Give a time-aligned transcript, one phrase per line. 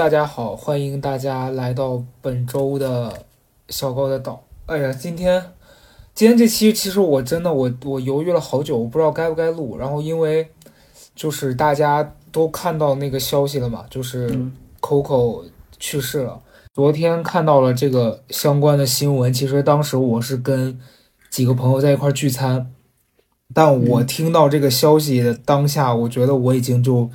[0.00, 3.26] 大家好，欢迎大家来到本周的
[3.68, 4.42] 小高的岛。
[4.64, 5.52] 哎呀，今天
[6.14, 9.76] 今天这期其实我真的我我犹豫了好久，我不知道该不该录。
[9.76, 10.48] 然后因为
[11.14, 14.34] 就是大家都看到那个消息了嘛，就是
[14.80, 15.44] Coco
[15.78, 16.40] 去世了。
[16.72, 20.80] 昨天看到了这个相关的新闻，其实当时我是跟
[21.28, 22.72] 几个朋友在一块聚餐，
[23.52, 27.10] 但我听到这个消息的当下，我觉得我已经就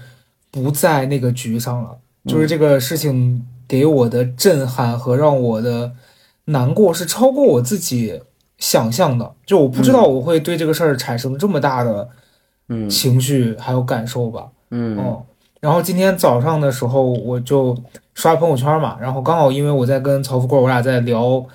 [0.52, 1.97] 不在那个局上了。
[2.25, 5.91] 就是这个事情给我的震撼和让我的
[6.45, 8.21] 难过是超过我自己
[8.57, 9.31] 想象的。
[9.45, 12.09] 就我不知道我会对这个事儿产生这么大的
[12.70, 14.48] 嗯情绪还有感受吧。
[14.71, 15.23] 嗯哦，
[15.59, 17.77] 然后今天早上的时候我就
[18.15, 21.45] 刷朋友圈嘛，然后刚好因为我在跟曹富贵我俩在聊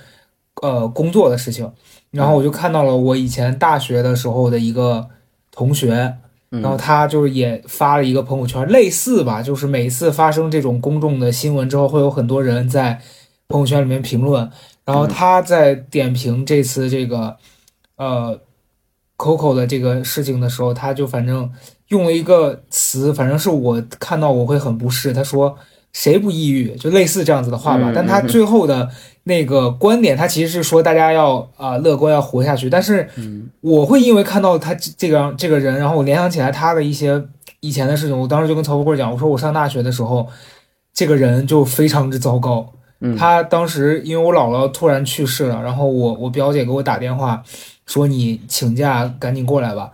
[0.62, 1.70] 呃工作的事情，
[2.12, 5.08] 然后我就看到了我以前大学的时候的一个
[5.50, 6.14] 同学。
[6.50, 13.00] 然后他就是也发了一个朋友圈，类似吧，就是每次发生这种公众的新闻之后，会有很多人在
[13.46, 14.50] 朋友圈里面评论。
[14.84, 17.36] 然后他在点评这次这个
[17.96, 18.40] 呃
[19.16, 21.48] Coco 的这个事情的时候，他就反正
[21.88, 25.12] 用了一个词，反正是我看到我会很不适。
[25.12, 25.56] 他说
[25.92, 27.92] 谁不抑郁，就类似这样子的话吧。
[27.94, 28.88] 但他最后的
[29.24, 32.70] 那个观点，他其实是说大家要啊、乐观，要活下去。
[32.70, 33.08] 但是
[33.60, 37.22] 我会因为看到他这这个这个人，然后我联想起来他的一些
[37.60, 38.18] 以前的事情。
[38.18, 40.26] 我当时就跟曹富贵讲，我说我上大学的时候，
[40.94, 42.72] 这个人就非常之糟糕。
[43.02, 47.42] 嗯他当时因为我姥姥突然去世了，然后我我表姐给我打电话
[47.86, 49.90] 说你请假赶紧过来吧，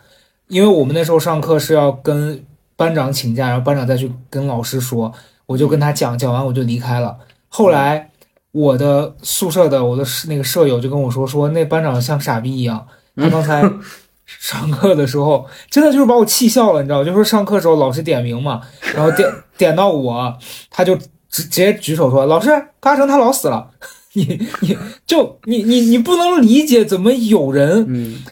[0.49, 2.43] 因为我们那时候上课是要跟
[2.75, 5.13] 班长请假，然后班长再去跟老师说，
[5.47, 7.17] 我就跟他讲，讲完我就离开了。
[7.49, 8.11] 后来
[8.53, 13.63] 我的宿舍的我的那个舍友就跟我说，说那班长像傻逼一样，他刚才
[14.27, 17.05] 上课的时候真的就是把我气笑了，你知道？
[17.05, 18.61] 就说上课的时候老师点名嘛，
[18.95, 20.37] 然后点 点到我，
[20.71, 22.49] 他就直直接举手说：“老师，
[22.81, 23.71] 高嘉诚他老死了。
[24.15, 24.25] 你”
[24.63, 24.77] 你
[25.07, 28.25] 就你你你不能理解怎么有人，嗯，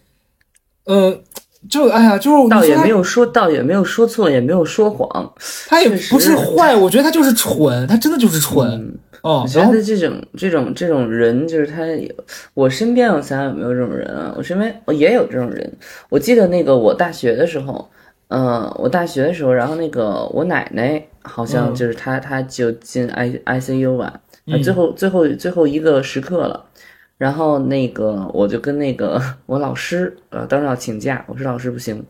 [0.84, 1.20] 呃，
[1.68, 5.32] 就哎呀，就是倒也没有说，倒也没有说错，也没有说谎。
[5.66, 8.68] 他也不是坏，我觉得他就是蠢，他真的就是蠢。
[8.70, 12.08] 嗯，哦我，觉得这种这种这种人，就是他有，
[12.52, 14.34] 我身边我想想有没有这种人啊？
[14.36, 15.72] 我身边我也有这种人。
[16.10, 17.88] 我记得那个我大学的时候，
[18.28, 26.64] 嗯、我大学的时候，然后那个我奶奶好像嗯就是她，她就进 I I C U 吧，嗯最后最后最后一个时刻了。
[27.24, 32.04] 然后那个我就跟那个 我老师，呃，当时要请假，我说老师不行，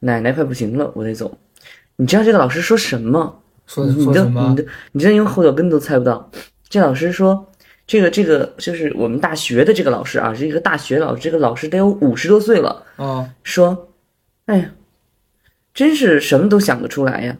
[0.00, 1.38] 奶奶快不行了，我得走。
[1.96, 3.40] 你知道这个老师说什么？
[3.66, 4.56] 说你都说什么你？
[4.56, 6.30] 都你真用后脚跟都猜不到。
[6.68, 7.50] 这老师说，
[7.86, 12.84] 这个这个就是我们大学的这个老师啊，是一个大学老师，这个老师得有五十多岁了。
[12.96, 13.88] 啊，说，
[14.44, 14.70] 哎呀，
[15.72, 17.38] 真是什么都想得出来呀。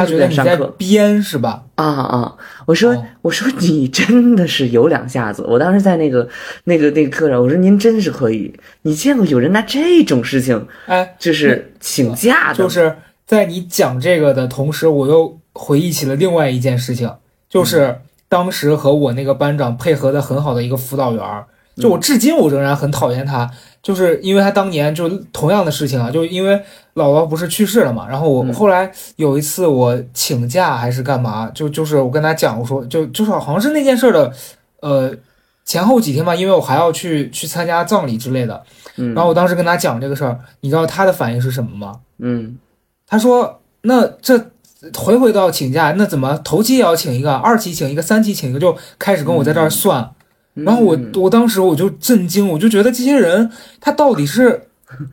[0.00, 1.64] 他就是觉得你在编是吧？
[1.76, 2.36] 啊啊！
[2.66, 5.42] 我说、哦我说你真的是有两下子。
[5.48, 6.28] 我当时在那个
[6.64, 8.54] 那个那个课上，我说您真是可以。
[8.82, 12.54] 你见过有人拿这种事情哎，就是请假的吗？
[12.54, 12.96] 就是
[13.26, 17.10] 在你讲这个的同时，我又回忆起了另外一件事情，
[17.48, 17.96] 就是
[18.28, 23.50] 当时和我那个班长配合的很好的一个辅导员儿，就我至今我仍然很讨厌他，
[23.82, 26.54] 就是因为他当年就同样的事情啊，就因为
[26.94, 34.32] 姥姥不是去世了嘛，然后我嗯后来有一次我请假还是干嘛，就就是我跟他讲，我说就就是好像是那件事儿的，
[34.80, 35.14] 呃。
[35.66, 38.62] 前后几天吧，因为我还要去去参加葬礼之类的，
[38.96, 42.00] 嗯，然后我当时跟他讲这个事儿，你知道他的反应是什么吗？
[42.18, 42.58] 嗯
[43.08, 44.38] 他说：“那这
[44.94, 50.10] 回回都要请假，那怎么头期也要请一个，二期请一个，三期请一个，就开始跟我在这儿算。
[50.56, 53.50] 嗯，然后我我当时我就震惊，我就觉得这些人
[53.80, 54.68] 他到底是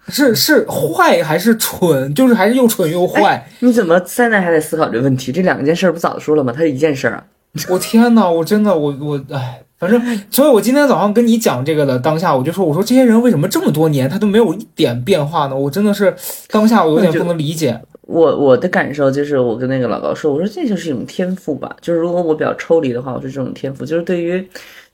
[0.07, 3.47] 是是坏还是蠢，就是还是又蠢又坏。
[3.59, 5.31] 你怎么现在还在思考这个问题？
[5.31, 6.53] 这两件事儿不早说了吗？
[6.55, 7.23] 他是一件事儿啊。
[7.67, 15.55] 我天呐，我真的我我哎，反正，所以我今天早上跟你讲这个的当下，我就说，我说这些人为什么这么多年他都没有一点变化呢？
[15.55, 16.15] 我真的是
[16.49, 17.77] 当下我有点不能理解。
[18.03, 21.75] 我我的感受就是，我跟那个老高说，我说这就是一种天赋吧。
[21.81, 24.45] 就是如果我比较抽离的话，我说这种天赋就是对于，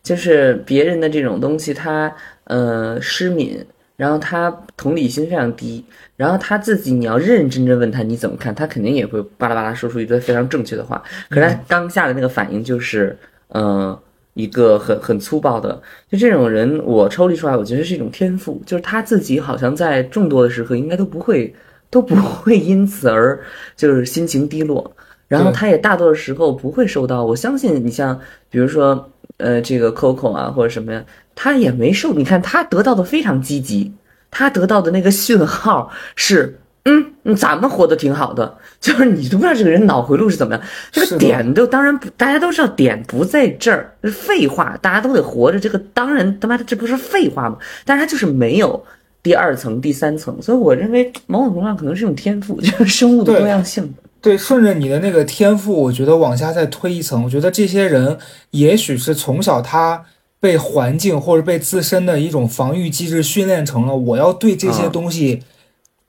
[0.07, 2.13] 就是别人的这种东西，他
[2.45, 3.59] 呃失敏，
[3.97, 5.83] 然后他同理心非常低，
[6.15, 11.03] 然后他自己你要认认真真问他你怎么看，他肯定也会巴拉巴拉说出一堆非常正确的话。
[11.29, 13.17] 可是他当下的那个反应就是，
[13.49, 13.99] 呃。
[14.37, 15.81] 一个很很粗暴的，
[16.11, 21.51] 就这种人，我抽离出来，我觉得是一种天赋，就是他自己好像在众多的时刻，应该都不会
[21.89, 23.39] 都不会因此而
[23.75, 24.95] 就是心情低落，
[25.27, 27.25] 然后他也大多的时候不会受到。
[27.25, 28.19] 我相信你像
[28.49, 31.03] 比如说呃这个 Coco 啊或者什么呀，
[31.35, 32.13] 他也没受。
[32.13, 33.91] 你看他得到的非常积极，
[34.31, 40.63] 他得到的那个讯号是嗯，咱们活得挺好的，就是你都不知道这个人脑回路是怎么样。
[40.89, 45.59] 这个点都当然不，大家都知道点不在这儿，是废话，大家都得活着。
[45.59, 47.57] 这个当然他妈的这不是废话吗？
[47.83, 48.81] 但是他就是没有
[49.21, 53.93] 第二层、第三层，所以我认为某种程度上可能是一种天赋，就是生物的多样性。
[54.21, 58.17] 对，顺着你的那个天赋，我觉得往下再推一层，我觉得这些人
[58.51, 60.05] 也许是从小他
[60.39, 65.43] 被环境或者被自身的一种防御机制训练成了，我要对这些啊东西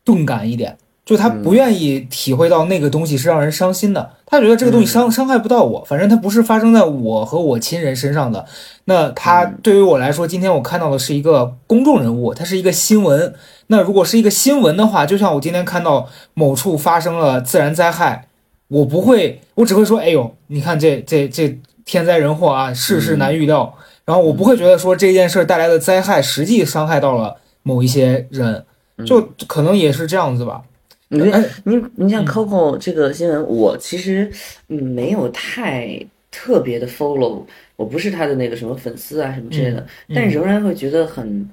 [0.05, 0.79] 钝感一点，
[1.09, 8.45] 就他不愿意体会到那个东西是让人伤心的，他觉得这个东西伤伤害不到我，反正它不是发生在我和我亲人身上的。
[8.85, 13.33] 那他对于我来说，今天我看到的是一个公众人物，它是一个新闻。
[13.69, 18.29] 那如果是一个新闻的话，就像我今天看到某处发生了自然灾害，
[18.69, 23.75] 我不会，我只会说，哎呦，你看这这这天灾人祸啊，世事难预料。
[24.05, 28.67] 然后我不会觉得说这件事儿带来的灾害实际伤害到了某一些人，
[29.07, 30.61] 就可能也是这样子吧。
[31.09, 31.33] 你
[31.65, 32.27] 你你像嗯。
[32.27, 34.31] Coco 这个新闻，我其实
[34.69, 35.99] 嗯没有太
[36.31, 37.45] 特别的 follow，
[37.77, 41.49] 我不是他的那个什么粉丝啊什么之类的，嗯但仍然会觉得很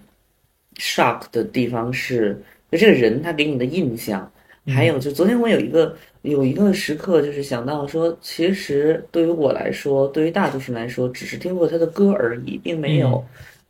[0.75, 2.37] shock 的地方是，
[2.69, 4.29] 就这个人他给你的印象，
[4.65, 4.73] 嗯。
[4.75, 13.23] 还有就昨天我有一个有一个时刻，就是想到说，其实对于我来说，对于大多数人来说，只是听过他的歌而已，并没有，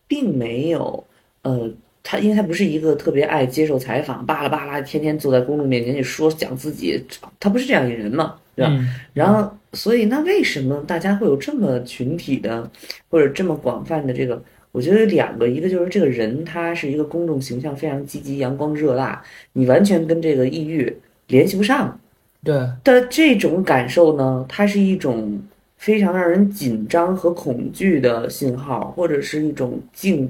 [0.08, 1.04] 并没有
[1.44, 1.70] 呃。
[2.08, 7.04] 他因为他不是一个特别爱接受采访，巴拉巴拉，天天坐在公众面前去说讲自己，
[7.40, 8.72] 他不是这样一个人嘛，对吧？
[8.72, 12.70] 嗯然后，所以那为什么大家会有这么群体的，
[13.10, 14.40] 或者这么广泛的这个？
[14.72, 19.24] 我觉得有两个，一个就是这个人他是一个公众形象非常积极、阳光热辣，
[19.54, 20.96] 你完全跟这个抑郁
[21.28, 21.98] 联系不上
[22.44, 22.54] 对，
[22.84, 25.42] 的这种感受呢，它是一种
[25.78, 30.30] 非常让人紧张和恐惧的信号，或者是一种敬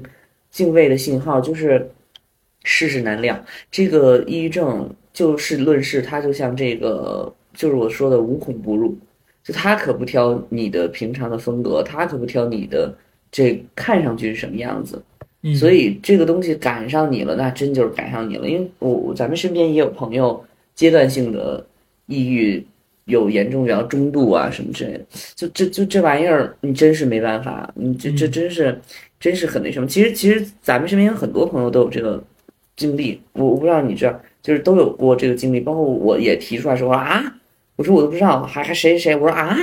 [0.56, 1.86] 敬畏的信号，就是
[2.64, 3.38] 世事难料。
[3.70, 8.96] 这个抑郁症就事论事，它就像这个，就是我说的无孔不入，
[9.44, 12.96] 就他可不挑你的平常的风格，他可不挑你的
[13.30, 15.02] 这看上去是什么样子。
[15.42, 18.48] 嗯所以这个东西赶上你了，那真就是赶上你了。
[18.48, 20.42] 因为我我咱们身边也有朋友
[20.74, 21.64] 阶段性的
[22.06, 22.64] 抑郁，
[23.04, 25.04] 有严重比较中度啊什么之类的。
[25.34, 28.80] 就这就这玩意儿，你真是没办法，你这这嗯真是
[29.18, 29.86] 真是很那什么。
[29.86, 32.22] 其实其实咱们身边有很多朋友都有这个
[32.76, 37.22] 经历，我我不知道你知道，就是都有过这个经历，包括我也提出来说啊，
[37.76, 39.56] 我说我都不知道，还还谁谁谁，我说啊，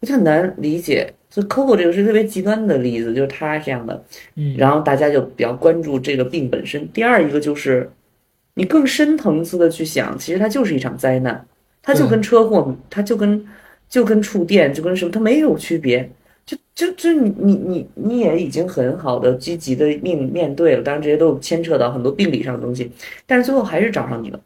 [0.00, 1.12] 我就很难理解。
[1.28, 4.02] 所以 Coco 这个是特别极端的例子，就是他这样的。
[4.36, 6.88] 嗯然后大家就比较关注这个病本身。
[6.92, 7.90] 第二一个就是，
[8.54, 11.46] 你更深层次的去想，其实它就是一场灾难，
[11.82, 13.44] 它就跟车祸，它就跟
[13.88, 16.08] 就跟触电，就跟什么，它没有区别。
[16.46, 22.88] 就就就你你你你也已经很好的积极的面面对了，当然这些都牵扯到很多病理上的东西，
[23.26, 24.40] 但是最后还是找上你了。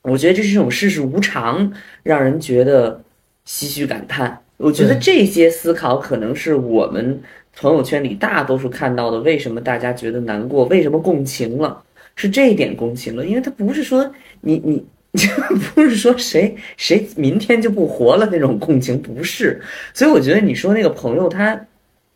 [0.00, 1.70] 我觉得这是一种世事无常，
[2.02, 3.02] 让人觉得
[3.46, 4.40] 唏嘘感叹。
[4.56, 7.20] 我觉得这些思考可能是我们
[7.54, 11.82] 朋友圈里大多数看到的，为什么大家觉得难过，为什么共情了，
[12.14, 14.10] 是这一点共情了，因为他不是说
[14.40, 14.82] 你你。
[15.74, 19.60] 不是说谁谁明天就不活了那种共情，不是。
[19.94, 21.58] 所以我觉得你说那个朋友他，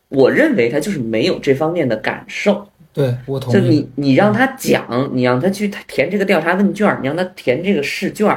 [0.09, 2.67] 我认为他就是没有这方面的感受。
[2.93, 3.55] 对我同意。
[3.55, 8.37] 就你你让他讲，你让他去填这个调查问卷，你让他填这个试卷，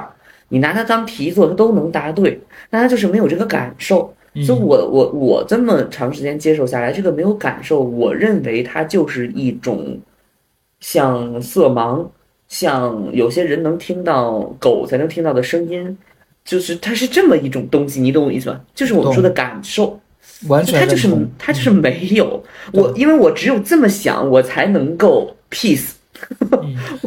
[0.50, 2.40] 你拿他当题做，他都能答对，
[2.70, 4.14] 但他就是没有这个感受。
[4.36, 10.00] 嗯所以我我我这么长时间接受下来，这个没有感受，我认为它就是一种
[10.80, 12.04] 像色盲，
[12.54, 15.98] 像有些人能听到狗才能听到的声音，
[16.46, 18.62] 就是它是这么一种东西，你懂我意思吧？
[18.76, 20.00] 就是我们说的感受。
[20.48, 22.44] 完全就他就是认同他就是没有
[22.74, 25.94] 我，因为我只有这么想，我才能够 peace。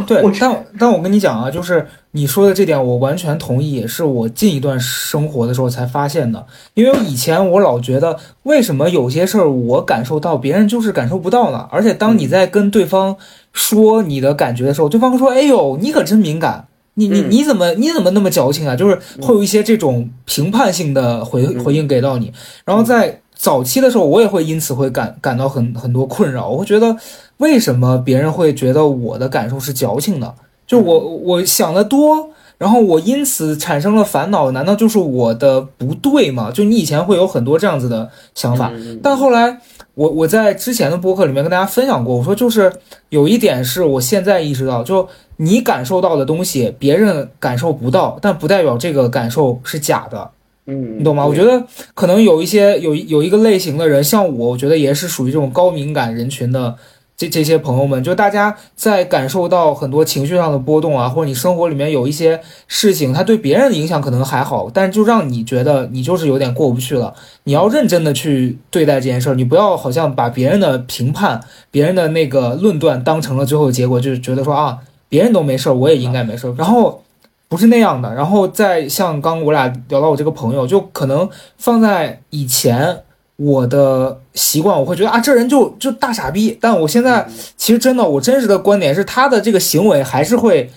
[0.06, 6.44] 对我，但但我跟你讲啊，就是你说的这点，我完全同意，也是我近一段生活的时候才发现的。
[6.74, 11.66] 因为以前我老觉得，为什么有些事儿我感受到，别人就是感受不到呢？
[11.70, 13.16] 而且当你在跟对方
[13.56, 18.74] 说你的感觉的时候，对方会说：“哎呦，你可真敏感。”你你嗯你怎么你怎么那么矫情啊？
[18.74, 22.32] 就是会有一些这种评判性的回嗯回应给到你，
[22.64, 26.48] 然后在早期的时候，我也会因此会感感到很很多困扰。
[26.48, 26.96] 我会觉得，
[27.36, 30.34] 为什么别人会觉得我的感受是矫情的？
[30.66, 36.50] 就我我想的多，然后我因此产生了烦恼，难道就是我的不对吗？
[36.50, 39.60] 就你以前会有很多这样子的想法，嗯但后来
[39.96, 42.70] 我我在之前的播客里面跟大家分享过，我说就是
[43.08, 50.30] 有一点是我现在意识到，就你感受到的东西，别人感受不到，但不代表这个感受是假的。
[50.66, 51.24] 嗯，你懂吗？
[51.24, 56.76] 我觉得可能有一些有有一个类型的人，像我，我觉得也是属于这种高敏感人群的
[57.16, 67.14] 这这些朋友们，就大家在感受到很多情绪上的波动啊，或者你生活里面有一些事情，它对别人的影响可能还好，但就让你觉得你就是有点过不去了。
[67.44, 76.54] 你要认真的去对待这件事儿，你不要好像把别人的评判、别人的那个论断当成了最后的结果，就是觉得说啊，别人都没事儿，我也应该没事儿。
[76.58, 77.02] 然后
[77.48, 78.14] 不是那样的。
[78.14, 83.04] 然后再像刚我俩聊到我这个朋友，就可能放在以前。
[83.36, 86.56] 我的习惯，我会觉得啊，这人就就大傻逼。
[86.60, 87.26] 但我现在
[87.56, 90.70] 其实真的，我真实的观点是，他的这个行为还是会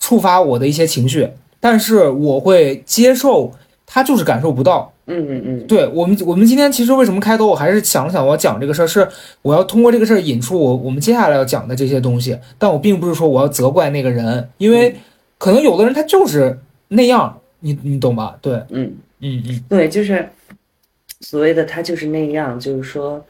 [0.00, 1.28] 触发我的一些情绪，
[1.60, 3.52] 但是我会接受
[3.84, 4.92] 他就是感受不到。
[5.08, 9.06] 嗯嗯嗯，对我们，我们今天其实为什么开头，我还是想了想，我要讲这个事儿，是
[9.42, 12.36] 我要通过这个事儿引出我我们接下来要讲的这些东西。
[12.58, 14.96] 但我并不是说我要责怪那个人，因为
[15.38, 16.58] 可能有的人他就是
[16.88, 18.36] 那样，你你懂吧？
[18.40, 20.28] 对，嗯嗯嗯，对，就是。
[21.20, 23.24] 所谓的他就是那样，就是说，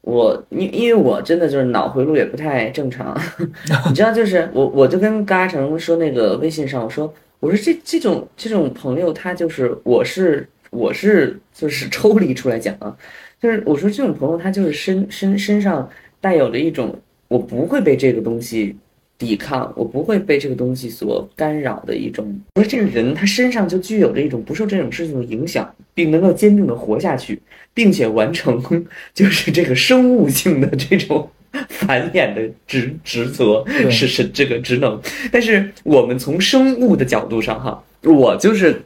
[0.00, 3.16] 我因因为我真的就是脑回路也不太正常，
[3.88, 12.96] 你知道，就是我我就跟嘎成说那个微信上，我说我说这这种这种朋友，他就是我是我是就是抽离出来讲啊，
[13.40, 15.88] 就是我说这种朋友，他就是身身身上
[16.20, 18.76] 带有了一种我不会被这个东西。
[19.18, 22.40] 抵抗，我不会被这个东西所干扰的一种。
[22.54, 27.40] 我说这个人他身上就具有着一种不受这种事情的影响，并能够坚定的活下去，
[27.74, 28.62] 并且完成
[29.12, 31.28] 就是这个生物性的这种
[31.68, 35.00] 繁衍的职职责，是是这个职能。
[35.32, 38.80] 但是我们从生物的角度上，哈，我就是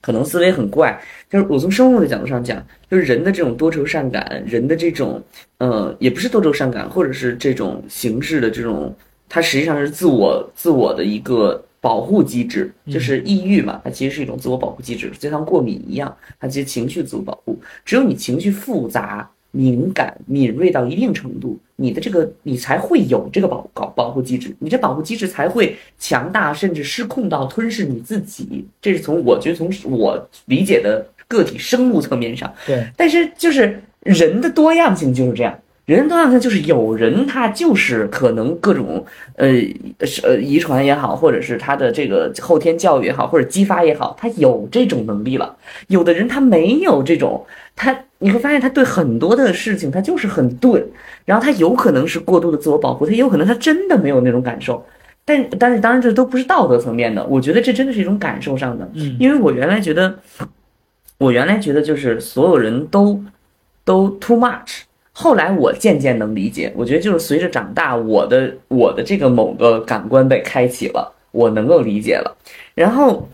[0.00, 1.00] 可能思维很怪，
[1.30, 5.22] 就是我从生物的角度上讲，就是人的这种多愁善感，人的这种
[5.58, 8.92] 呃，也不是多愁善感，或者是这种形式的这种。
[9.36, 17.60] 它实际上是自我自我的一个保护机制，就是抑郁嘛，它其实是一种自我保护机制，就像过敏一样，它其实情绪自我保护。
[17.84, 28.66] 只有你情绪复杂、敏感、敏锐到一定程度，你的这个你才会有这个保保保护机制，你这保护机制才会强大，甚至失控到吞噬你自己。
[28.80, 32.86] 这是从我觉得从我理解的个体生物层面上，对。
[32.96, 35.54] 但是就是人的多样性就是这样。
[35.86, 39.48] 人多样性就是有人他就是可能各种呃
[40.04, 45.56] 是呃遗传也好，或者是他的这个后天教育也好，或者激发也好，他有这种能力了。
[45.86, 50.84] 有的人他没有这种，他你会发现他对很多的事情他就是很钝，
[51.24, 54.84] 然后他有可能是过度的自我保护，他也有可能他真的没有那种感受。
[55.24, 58.90] 但但是当然这都不是道德层面的，我觉得这真的是一种感受上的。
[58.94, 60.18] 嗯，因为我原来觉得，
[61.18, 63.22] 我原来觉得就是所有人都
[63.84, 64.80] 都 too much。
[65.18, 72.36] 后来我渐渐能理解，我觉得就是随着长大，我的我的这个某个感官被开启了，我能够理解了。
[72.74, 73.26] 然后，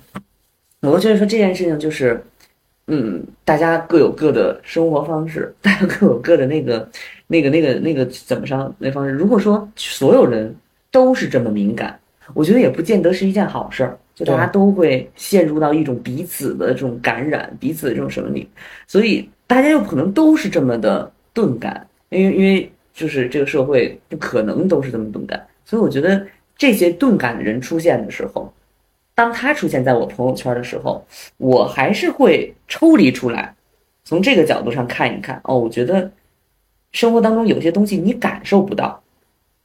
[0.82, 2.24] 我觉得说这件事情就是，
[2.86, 6.88] 嗯，大家各有各的生活方式， 大家各有各的那个
[7.26, 9.10] 那个那个那个怎么上那方式。
[9.10, 10.54] 如果说所有人
[10.92, 11.98] 都是这么敏感，
[12.32, 18.48] 我觉得也不见得是一件好事儿，就大家都会陷入到一种彼此的这种感染，彼此的这种什么里，
[18.86, 21.10] 所以大家又可能都是这么的。
[21.32, 28.52] 钝感，因为因为就是这个社会不可能都是这么钝感，所以我觉得这些钝感的人出现的时候，
[29.14, 31.04] 当他出现在我朋友圈的时候，
[31.38, 33.54] 我还是会抽离出来，
[34.04, 35.40] 从这个角度上看一看。
[35.44, 36.10] 哦，我觉得
[36.92, 39.02] 生活当中有些东西你感受不到，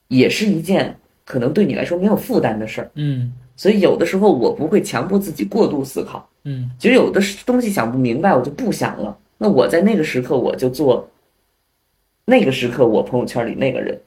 [0.07, 0.95] 也是一件
[1.25, 2.91] 可能对你来说没有负担的事儿。
[2.95, 6.27] 嗯，所以有的时候我不会强迫自己过度思考。
[6.45, 9.17] 嗯，其实有的东西想不明白，我就不想了。
[9.37, 11.05] 那我在那个时刻我就做。
[12.29, 13.97] 那个时刻，我朋友圈里那个人，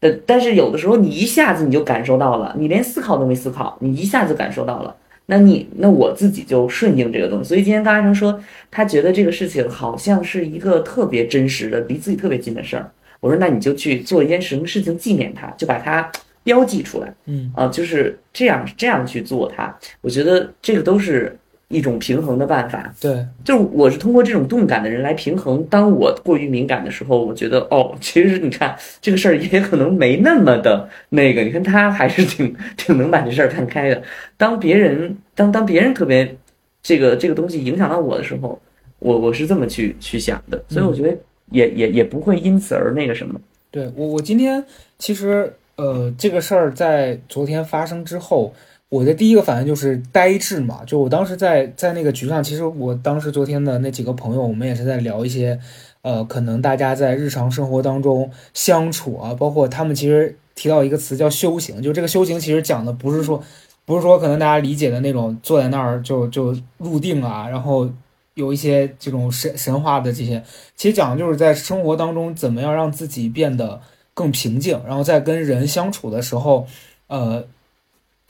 [0.00, 7.48] 但，但是有的时候你一下子你就感受到了，你连思考都没思考，你一下子感受到了，那你那我自己就顺应这个东西。
[7.48, 12.90] 所以今天高阿成说，他觉得这个事情好像是一个特别真实的、离自己特别近的事儿。
[13.20, 16.10] 我说，那你就去做一件什么事情纪念它，就把它
[16.42, 19.78] 标记出来，嗯啊，就是这样这样去做它。
[20.00, 21.38] 我觉得这个都是。
[21.72, 25.64] 一种平衡的办法，对，就是我是通过这种动感的人来平衡。
[25.70, 31.42] 当我过于敏感的时候，我觉得哦，其实你看这个事儿也可能没那么的那个。
[31.42, 34.02] 你看他还是挺挺能把这事儿看开的。
[34.36, 36.36] 当别人当当别人特别
[36.82, 38.60] 这个这个东西影响到我的时候，
[38.98, 40.62] 我我是这么去去想的。
[40.68, 41.16] 所以我觉得
[41.50, 43.40] 也也也不会因此而那个什么。
[43.70, 44.62] 对我我今天
[44.98, 48.54] 其实呃这个事儿在昨天发生之后。
[48.92, 55.58] 我的第一个反应就是呆滞嘛，就我当时在在那个局上，其实我当时昨天的那几个朋友，我们也是在聊一些，
[56.02, 63.42] 呃，可能大家在日常生活当中相处啊，包括他们其实提到一个词叫修行，就这个修行其实讲的不是说，
[63.86, 67.88] 不是说可能大家理解的那种坐在那儿就就入定啊，然后
[68.34, 70.42] 有一些这种神神话的这些，
[70.76, 73.80] 其实讲的就是在生活当中怎么样让自己变得
[74.12, 76.66] 更平静，然后在跟人相处的时候，
[77.06, 77.42] 呃，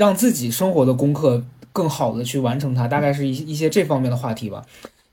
[0.03, 1.41] 让自己生活的功课
[1.73, 4.61] 更好的去完成它，大概是一一些这方面的话题吧。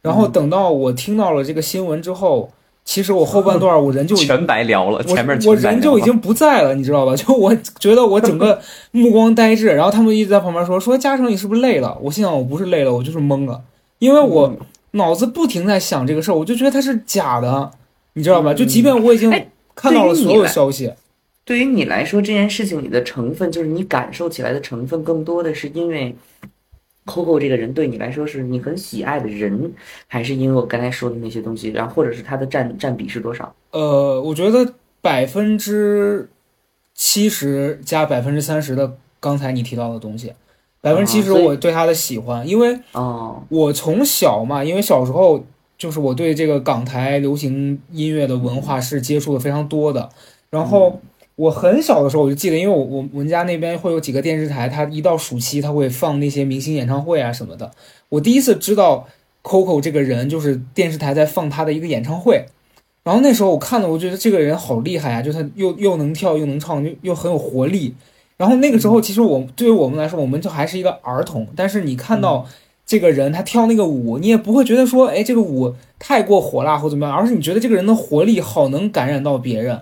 [0.02, 2.50] 然后等到我听到了这个新闻之后，
[2.84, 7.14] 其实我后半段我人就全白聊了，前面我人就已经不在了，你知道吧？
[7.22, 11.96] 就我觉得我整个目光呆滞，然后他们一直在旁边说说嘉诚你是不是累了？
[12.02, 13.62] 我心想我不是累了，我就是懵了，
[14.00, 14.52] 因为我
[14.92, 17.70] 脑子不停在想这个事儿，我就觉得它是假的，
[18.14, 18.56] 你知道吧？
[18.56, 19.30] 就即便我已经
[19.76, 20.92] 看到了所有消息，
[21.50, 26.16] 对于你来说这件事情里的成分，就是你感受起来的成分更多的是因为。
[27.06, 29.74] Coco 这个人对你来说是你很喜爱的人，
[30.06, 33.52] 还是因为我刚才说的那些东西，然后或者是他的占占比是多少？
[33.72, 36.30] 呃，我觉得百分之
[36.94, 40.34] 七十加百分之三十的刚才你提到的东西，
[40.82, 45.44] 百分之七十我对他的喜欢，因为哦，我从小嘛，因为小时候
[45.80, 50.08] 就是我对这个港台流行音乐的文化是接触的非常多的，
[50.52, 51.02] 然后。
[51.40, 57.72] 我很小的时候我就记得，因为我我我们家那边会有几个电视台，它一到暑期它会放那些明星演唱会啊什么的。
[58.10, 59.08] 我第一次知道
[59.42, 62.44] Coco 这个人，就是电视台在放他的一个演唱会。
[63.06, 67.96] 然后那时候我看了，我觉得这个人好厉害啊，就他又又能跳又能唱，又又很有活力。
[68.36, 71.48] 然后那个时候其实我对于我们来说，我们就还是一个儿童。
[71.56, 72.46] 但是你看到
[72.86, 79.80] 这个人他跳那个舞，你也不会觉得说，哎，这个舞太过火辣或怎么样，而是你觉得这个人的活力好能感染到别人。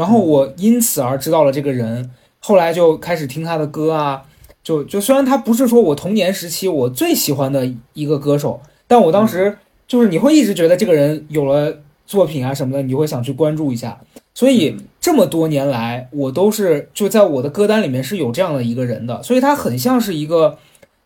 [0.00, 4.22] 然后我因此而知道了这个人，后来就开始听他的歌啊，
[4.64, 14.00] 就就虽然他不是说我童年时期我最喜欢的一个歌手，但我当时就是你会一直觉得这个人有了作品啊什么的，你会想去关注一下。
[14.32, 20.56] 所以这么多年来，我都是就在我的歌单里面是有这样的一个人的，所以他很像是一个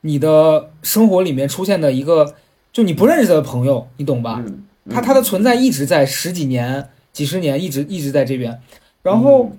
[0.02, 2.34] 你的生活里面出现的一个
[2.72, 4.40] 就你不认识的朋友，你懂吧？
[4.88, 8.60] 他他的存在一直在十几年、几十年，一直一直在这边。
[9.04, 9.52] 然后，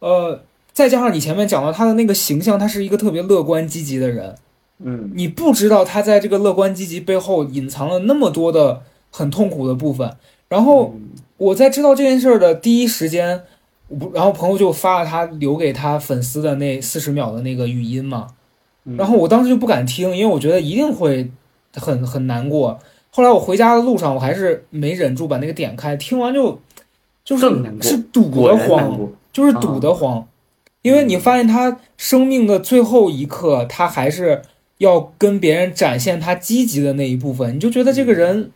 [0.00, 0.40] 呃，
[0.72, 4.34] 再加上你前面讲到他的那个形象，他是一个特别乐观积极的人。
[4.80, 8.82] 嗯，你不知道他在这个乐观积极背后隐藏了那么多的
[9.12, 10.16] 很痛苦的部分。
[10.48, 10.94] 然后
[11.36, 13.42] 我在知道这件事儿的第一时间，
[13.88, 18.26] 不，然后朋友就发了他留给他粉丝的那四十秒的那个语音嘛。
[18.96, 21.30] 然后我当时就不敢听，因为我觉得一定会
[21.74, 22.76] 很很难过。
[23.10, 26.58] 后来我回家的路上，我还是没忍住把那个点开，听完就。
[27.28, 27.46] 就是
[27.82, 28.98] 是堵得慌，
[29.30, 30.26] 就是堵得慌，
[30.80, 34.40] 因为你发现他生命的最后一刻，他还是
[34.78, 38.50] 要跟别人展现他积极的那一部分，你就觉得这个人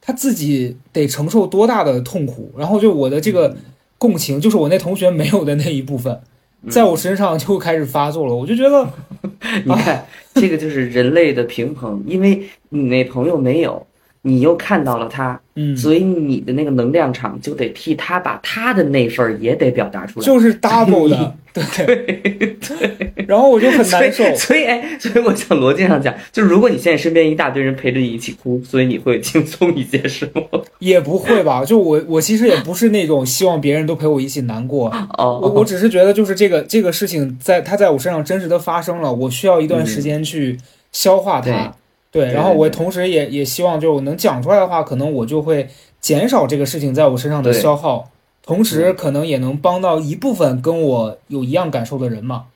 [0.00, 3.56] 他自己得承受多大的痛苦，然后就我的这个
[3.96, 6.20] 共情，就是我那同学没有的那一部分，
[6.68, 8.88] 在我身上就开始发作了，我就觉得，
[9.64, 13.86] 你看这个就是人类的平衡，因为你那朋友没有。
[14.26, 21.86] 你又看到了他，嗯，所以你的那个能量场就得替他把他的那份儿也得表达出来，就是 double 的， 对。
[21.86, 23.12] 对。
[23.28, 30.42] 然后我就很难受，所以 哎，所以我想逻辑上讲，就是如果你现在身边一大堆人陪着你一起哭，所以你会轻松一些，是吗？
[30.80, 40.58] 也不会吧，就我我其实也不是那种希望别人都陪我一起难过，哦，我我只是觉得就是这个这个事情在他在我身上真实的发生了，我需要一段时间去
[40.92, 41.74] 消化它。
[42.10, 45.68] 对，然后我同时也也希望，就我能讲出来的话，可能我就会
[46.00, 48.10] 减少这个事情在我身上的消耗，
[48.42, 52.46] 同时可能也能帮到一部分跟我有一样感受的人嘛，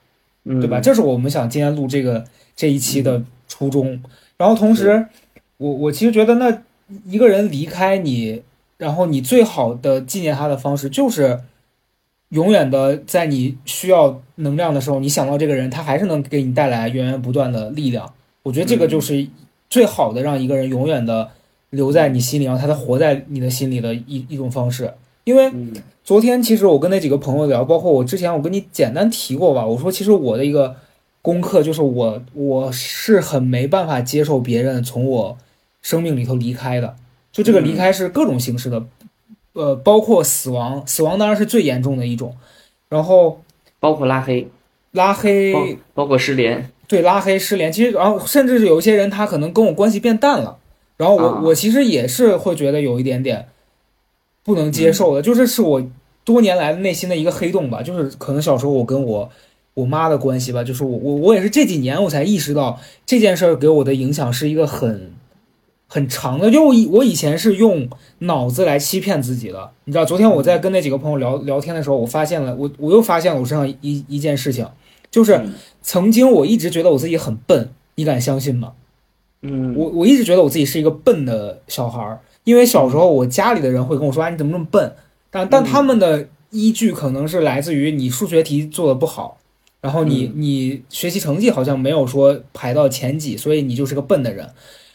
[0.45, 0.81] 对吧？
[0.81, 2.25] 这是我们想今天录这个
[2.57, 4.03] 这一期的初衷。
[4.39, 5.07] 然后同时，
[5.59, 6.63] 我我其实觉得，那
[7.05, 8.43] 一个人离开你，
[8.79, 11.41] 然后你最好的纪念他的方式，就是
[12.31, 18.11] 永远的在你需要能量的时候，你想到这个人，他还是能给你带来源源不断的力量。
[18.43, 19.29] 我觉得这个就是。
[19.71, 21.31] 最好的让一个人永远的
[21.71, 24.93] 留在你心里，让他他活在你的心里的一一种方式。
[25.23, 25.49] 因为
[26.03, 30.75] 昨天其实我跟那几个朋友聊，包括我之前我跟你简单提过吧，我说其实我的一个
[31.23, 35.39] 功课就是我我是很没办法接受别人从我
[35.83, 36.97] 生命里头离开的，
[37.31, 38.85] 就这个离开是各种形式的，
[39.53, 42.37] 呃，包括死亡，死亡当然是最严重的一种，
[42.89, 43.41] 然后
[43.79, 44.49] 包括拉黑，
[44.93, 46.71] 拉黑，包括失联。
[46.89, 50.59] 对，拉黑、失联，其实，然后甚至是有一些人，他可能跟我关系变淡了，
[50.97, 53.47] 然后我我其实也是会觉得有一点点
[54.43, 55.81] 不能接受的，就是是我
[56.25, 59.31] 多年来的内心的一个黑洞吧，就是可能小时候我跟我
[59.75, 65.13] 我妈的关系吧，就是我我我也是这几年我才意识到这件事儿给我的影响是一个很
[65.87, 74.67] 很长的，就我以我以前是用脑子来欺骗自己的，你知道，昨天我在跟那几个朋友聊聊天的时候，我发现了，我我又发现了我身上一一件事情。
[75.11, 75.41] 就是
[75.83, 78.73] 曾经我一直觉得我自己很笨，你敢相信吗？
[79.43, 84.95] 嗯，我我一直觉得我自己是一个笨的小孩儿，因为小时候我家里的人会跟我说：“啊，你怎么那么笨？”
[85.33, 89.39] 但但他们的依据可能是来自于你数学题做的不好，
[89.81, 94.51] 然后你你学习成绩好像没有说排到前几，所以你就是个笨的人。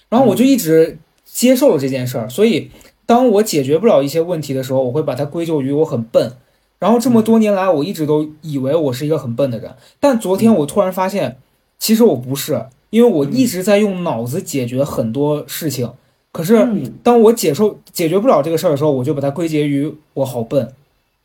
[0.09, 2.69] 然后我就一直接受了这件事儿，所以
[3.07, 6.33] 当我解决不了一些问题的时候，我会把它归咎于我很笨。
[6.77, 11.37] 然后这么多年来，我一直都以为我是一个很笨的人，但昨天我突然发现，
[11.79, 15.89] 其实我不是，因为我一直在用脑子解决很多事情。
[16.31, 16.67] 可是
[17.01, 20.73] 当我解受解决不了这个事儿的时候，我就把它归结于我好笨。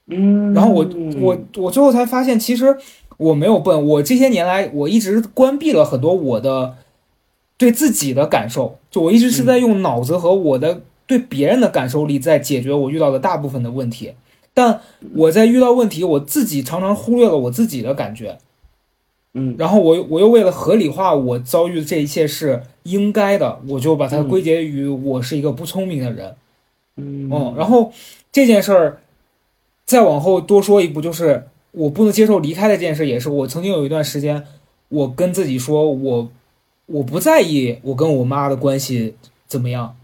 [0.06, 0.88] 嗯，然后我
[1.20, 2.76] 我我最后才发现，其实
[3.16, 6.76] 我没有笨，我这些年来我一直关闭了很多我的
[7.58, 14.12] 对自己的感受，就我一直是在用脑子和我的对别人的感受力在解决我遇到的大部分的问题。
[14.52, 14.80] 但
[15.14, 18.38] 我在遇到问题，我自己常常忽略了我自己的感觉，
[19.32, 26.34] 嗯，然后我我又为了合理化我遭遇的这一切是应该的，我就把它归结于我是一个不聪明的人，
[26.96, 27.92] 嗯，然后
[28.32, 29.00] 这件事儿
[29.84, 34.44] 再往后多说一步，就是我不能接受离开的这件事，也是我曾经有一段时间，
[34.88, 36.28] 我跟自己说我
[36.86, 39.14] 我不在意我跟我妈的关系
[39.46, 39.96] 怎么样，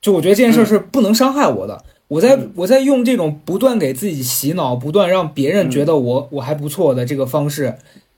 [0.00, 1.84] 就我觉得这件事是不能伤害我的。
[2.10, 7.76] 我在我在用这种不断给自己洗脑、不断让别人觉得我我还不错的这个方式，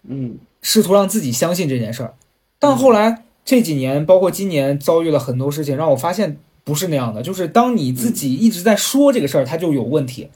[0.09, 2.15] 嗯，试图让自己相信这件事儿。
[2.59, 7.23] 但后来这几年，包括今年遭遇了很多事情，让我发现不是那样的。
[7.23, 10.31] 就是当你自己一直在说这个事儿，它就有问题，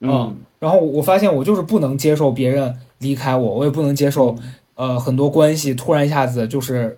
[0.00, 0.36] 嗯。
[0.60, 4.36] 然后我发现我就是不能接受别人离开我，我也不能接受，
[4.76, 6.96] 呃，很多关系突然一下子就是。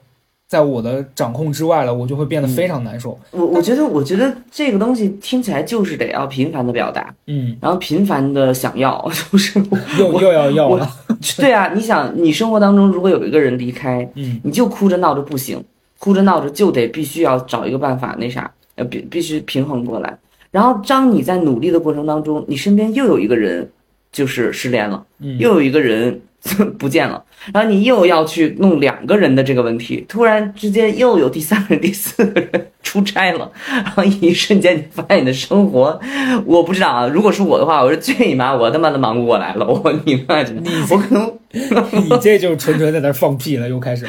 [0.53, 3.19] 在我的掌控之外了，我就会变得非常难受。
[3.31, 9.59] 我我觉得，我觉得这个东西听起来就是得要频繁的表达，嗯，然后频繁的想要， 就是
[9.99, 10.87] 又又要要了。
[11.41, 15.65] 对啊，你想，你生活当中如果有一个人离开，嗯，你就哭着闹着不行，
[15.99, 20.19] 哭着闹着就得必须要找一个办法，那啥，呃，必必须平衡过来。
[20.51, 23.67] 然后当你在努力的过程当中，你身边又有一个人
[24.12, 26.21] 就是失恋了，嗯又有一个人。
[26.76, 36.00] 不见了，然后你又要去弄两个人的这个问题，突然之间又有第三个人、第四个人出差了， 然后一瞬间你发现你的生活，
[36.44, 37.07] 我不知道啊。
[37.07, 39.64] 如果是我的话，我是最你妈我他妈的忙不过来了。
[39.70, 40.52] 我你妈的，
[40.90, 44.05] 我可能你这就是纯纯在那放屁了，又开始。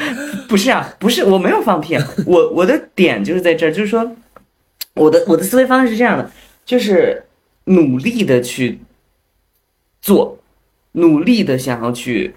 [0.48, 4.10] 不是啊，不是，我没有放屁，我我的点就是在这儿，就是说，
[4.94, 6.28] 我的我的思维方式是这样的，
[6.64, 7.22] 就是
[7.66, 8.80] 努力的去
[10.02, 10.36] 做。
[10.94, 12.34] 努力的想要去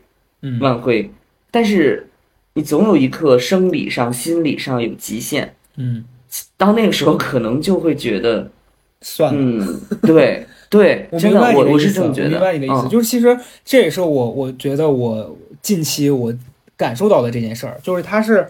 [0.60, 1.10] 挽回，
[1.50, 2.08] 但是
[2.54, 5.56] 你总有一刻生理上、心理上有极限。
[5.76, 6.04] 嗯，
[6.58, 8.50] 到那个时候可能就会觉得
[9.02, 9.39] 算了。
[9.39, 12.02] 嗯， 对对，我明白你的意思。
[12.02, 16.34] 我明白你的意思，就是其实这也是我我觉得我近期我
[16.76, 18.48] 感受到的这件事儿，就是它是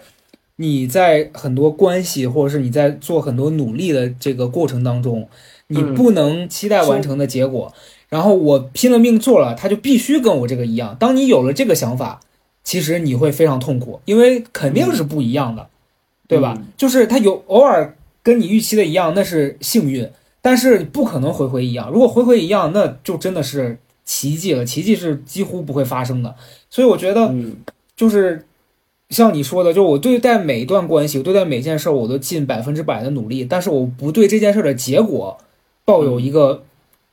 [0.56, 5.28] 你在很多关系或者是你在做很多努力的这个过程当中，
[5.66, 7.72] 你不能期待完成的结果。
[8.08, 10.96] 然后我拼了命做了，他就必须跟我这个一样。
[10.98, 12.20] 当你有了这个想法，
[12.64, 15.68] 其实你会非常痛苦，因为肯定是不一样的，
[16.26, 16.56] 对吧？
[16.76, 20.08] 就是他有偶尔跟你预期的一样，那是幸运，
[20.40, 21.90] 但是不可能回回一样。
[21.90, 26.34] 如果回回一样，那就真的是奇迹了，奇迹是几乎不会发生的。
[26.70, 27.34] 所以我觉得，
[27.94, 28.46] 就是
[29.10, 35.36] 像你说的，就我对待每一段关系，我对待每件事，我都尽百分之百的努力，但是我不对这件事的结果
[35.84, 36.64] 抱有一个。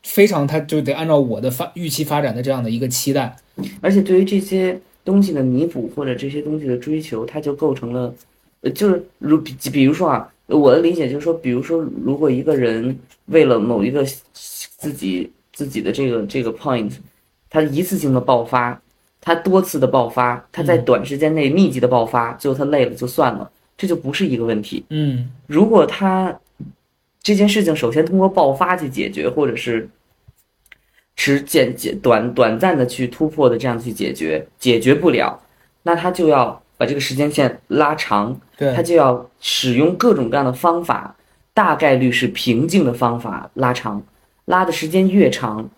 [0.06, 3.36] 非常，他就得按照我的发预期发展的这样的一个期待，
[3.82, 8.14] 而且对于这些东西的弥补或者这些东西的追求，它就构成了，
[8.62, 16.92] 呃，就是如比比如说啊，我的理解就是说，比如说，如果一个人为了某一个自己自己的这个这个 point，
[17.50, 18.80] 他一次性的爆发，
[19.20, 24.86] 他多次的爆发，他在短时间内密集的爆发，最后他累了就算了，这就不是一个问题。
[24.92, 26.40] 嗯，如果他。
[27.26, 29.90] 这件事情首先通过爆发去解决，或者是
[31.16, 35.42] 持简简短短暂的去突破的这样去解决，解决不了，
[35.84, 38.40] 那他就要把这个时间线拉长，
[38.76, 41.16] 他就要使用各种各样的方法，
[41.54, 44.04] 大概率是平静的方法拉长，
[44.46, 45.70] 拉的时间越长，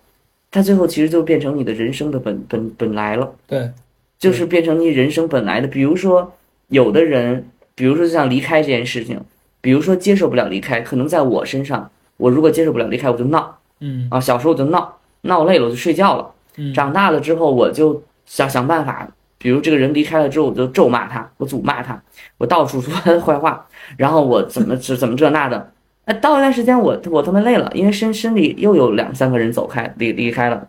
[0.50, 3.70] 他最后其实就变成你的人生的本本本来了，对，
[4.18, 5.68] 就是变成你人生本来的。
[5.68, 6.32] 比如说，
[6.68, 9.20] 有的人，比如说像离开这件事情。
[9.60, 14.97] 比如说接受不了离开，可能在我身上，我如果接受不了离开，我就闹，嗯啊，小时候我就闹，
[15.28, 19.06] 闹累了我就睡觉了，嗯，长大了之后我就想想办法，
[19.38, 22.02] 比如这个人离开了之后，我就咒骂他，我诅骂他，
[22.38, 23.64] 我到处说他 的坏话，
[23.96, 25.70] 然后我怎么怎怎么这那的，
[26.06, 30.66] 哎，到一段时间我我他妈累了，因为身身体又有两三个人走开离离开了，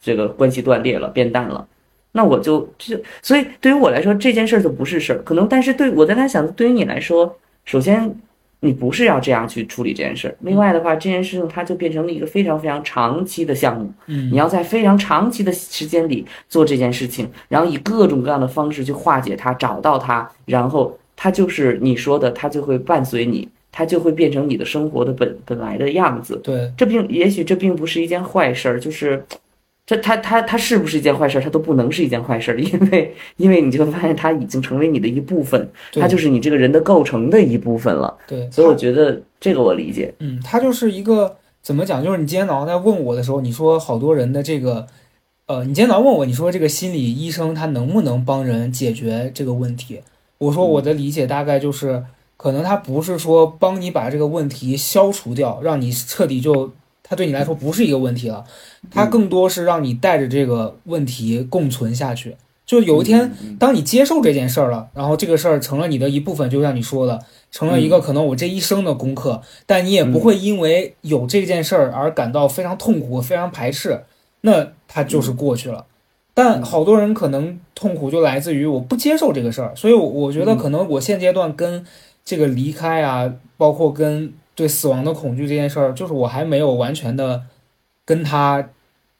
[0.00, 1.66] 这个关系断裂了变淡了，
[2.12, 8.16] 那我就就所以对于我来说这件事儿就不是事儿，可能但是对我在那想，对于你来说，首先。
[8.60, 10.34] 你不是要这样去处理这件事儿。
[10.40, 26.40] 另外的话，这件事情它就变成了一个非常非常长期的项目，嗯你要在非常长期的时间里做这件事情，然后以各种各样的方式去化解它，找到它，然后它就是你说的，它就会伴随你，它就会变成你的生活的本本来的样子。
[26.42, 29.24] 对，这并也许这并不是一件坏事儿，就是
[29.86, 38.12] 这它它它是不是一件坏事儿，它都不能是一件坏事儿， 因为因为你就会发现它已经成为你的一部分，对它就是你这个人的构成的一部分了。
[38.26, 40.12] 对，所以我觉得这个我理解。
[40.18, 42.02] 嗯，它就是一个怎么讲？
[42.02, 44.86] 就是你今天早上在问我的时候，你说好多人的这个，
[45.46, 50.00] 呃，你今天早上问我，你说这个心理医生他能不能帮人解决这个问题？
[50.38, 52.02] 我说我的理解大概就是，
[52.36, 56.72] 可能他不是说帮你把这个问题消除掉，让你彻底就，
[57.08, 58.44] 他对你来说不是一个问题了，
[58.90, 62.36] 它更多是让你带着这个问题共存下去。
[62.66, 74.02] 就有一天，当你接受这件事儿了，然后这个事儿成了你的一部分，就像你说的，成了一个可能我这一生的功课，但你也不会因为有这件事儿而感到非常痛苦、非常排斥，
[74.40, 75.86] 那它就是过去了。
[76.34, 81.86] 但好多人可能痛苦就来自于我不接受这个事儿，所以我我觉得可能我现阶段跟
[82.24, 87.42] 这个离开啊，包括跟对死亡的恐惧这件事儿，就是我还没有完全的
[88.04, 88.70] 跟他，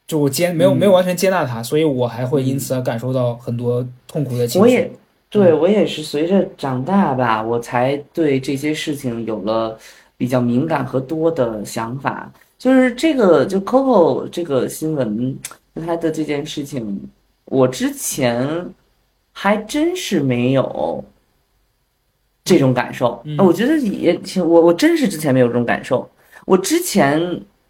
[0.07, 4.59] 就我接没有没有完全接纳他，所以我还会因此而感受到很多痛苦的情绪。
[4.59, 4.91] 我也
[5.29, 9.79] 对我也是随着长大吧，我才对这些事情有了
[10.17, 12.33] 比较敏感和多的想法。
[12.59, 15.37] 就是这个，就 Coco 这个新闻，
[15.75, 16.99] 他的这件事情，
[17.45, 18.67] 我之前
[19.33, 21.05] 还真是没有
[22.47, 23.21] 这种感受。
[23.27, 26.09] 嗯我觉得也挺，我我真是之前没有这种感受。
[26.47, 27.21] 我之前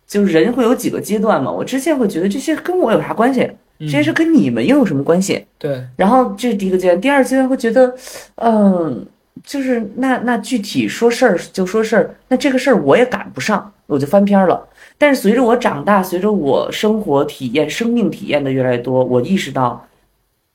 [0.06, 3.50] 就是人会有几个阶段嘛，我之前会觉得这些跟我有啥关系？
[3.80, 5.44] 这些事跟你们又有什么关系？
[5.58, 7.94] 对，然后这是第一个阶段，第二阶段会觉得，
[8.36, 9.06] 嗯，
[9.44, 14.66] 就是那那具体说事儿就说事儿，那这个事儿我也赶不上，我就翻篇儿了。
[14.96, 19.86] 但是随着我长大，随着我生活体验、生命体验的越来越多，我意识到，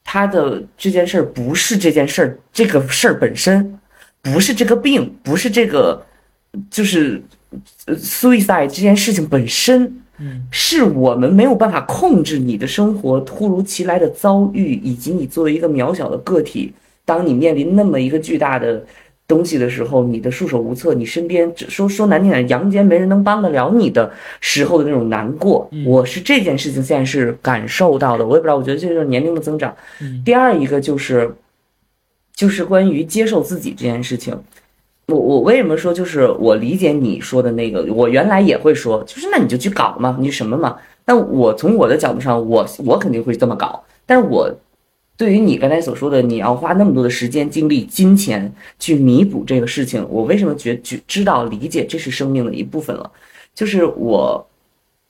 [0.04, 3.80] 他的这件事儿不是这件事儿，这个事儿本身，
[4.22, 6.04] 不是这个病，不是这个，
[6.70, 7.22] 就是
[7.86, 9.84] 呃 suicide 这件事情本身，
[10.20, 18.86] 嗯是我们没有办法控制你的生活突如其来的遭遇，以及你作为一个渺小的个体，当你面临那么一个巨大的
[19.28, 29.76] 东西的时候，你的束手无策，你身边只说说难听点，阳间没人能帮得了你的时候的那种难过，嗯我是这件事情现在是感受到的，我也不知道，我觉得这就是年龄的增长。
[30.02, 31.34] 嗯第二一个就是，
[32.42, 34.36] 就是关于接受自己这件事情。
[35.06, 40.76] 我我为什么说就是我理解你说的那个，我原来也会说，就是那你就去搞嘛，你什么嘛。
[41.06, 43.84] 但我从我的角度上，我我肯定会这么搞。
[44.08, 44.52] 但我
[45.16, 53.12] 对于你刚才所说的，你要花那么多的时间、精力、金钱去弥补这个事情，我为什么觉觉知道理解这是生命的一部分了？
[53.54, 54.48] 就是我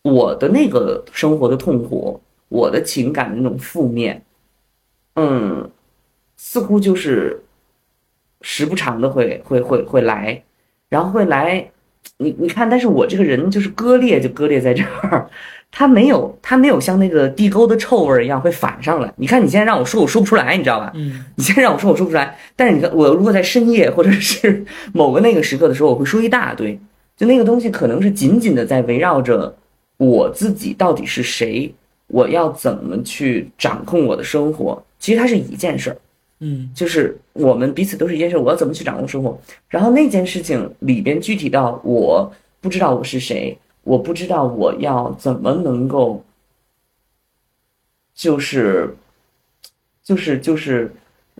[0.03, 4.21] 我的那个生活的痛苦，我的情感的那种负面，
[5.15, 5.69] 嗯，
[6.43, 7.39] 似乎就是
[8.41, 10.41] 时不常的会会会会来，
[10.89, 11.69] 然后会来，
[12.17, 15.29] 你你看，但是我这个人就是割裂，就割裂在这儿，
[15.69, 19.13] 他没有他没有像那个地沟的臭味儿一样会反上来。
[19.17, 20.91] 你看你现在让我说，我说不出来，你知道吧？
[20.95, 22.35] 嗯你现在让我说，我说不出来。
[22.55, 26.77] 但是你看，我如果在深夜 或者是某个那个时刻的时候，我会说一大堆。
[27.15, 29.55] 就那个东西可能是紧紧的在围绕着
[29.97, 31.71] 我自己到底是谁，
[32.07, 34.83] 我要怎么去掌控我的生活。
[34.97, 35.97] 其实它是一件事儿，
[36.43, 39.39] 嗯就是我们彼此都是一件事，我要怎么去掌控生活。
[39.69, 46.23] 然后那件事情里边具体到我不知道我是谁，我不知道我要怎么能够，
[48.15, 48.95] 就是，
[50.03, 50.91] 就是就是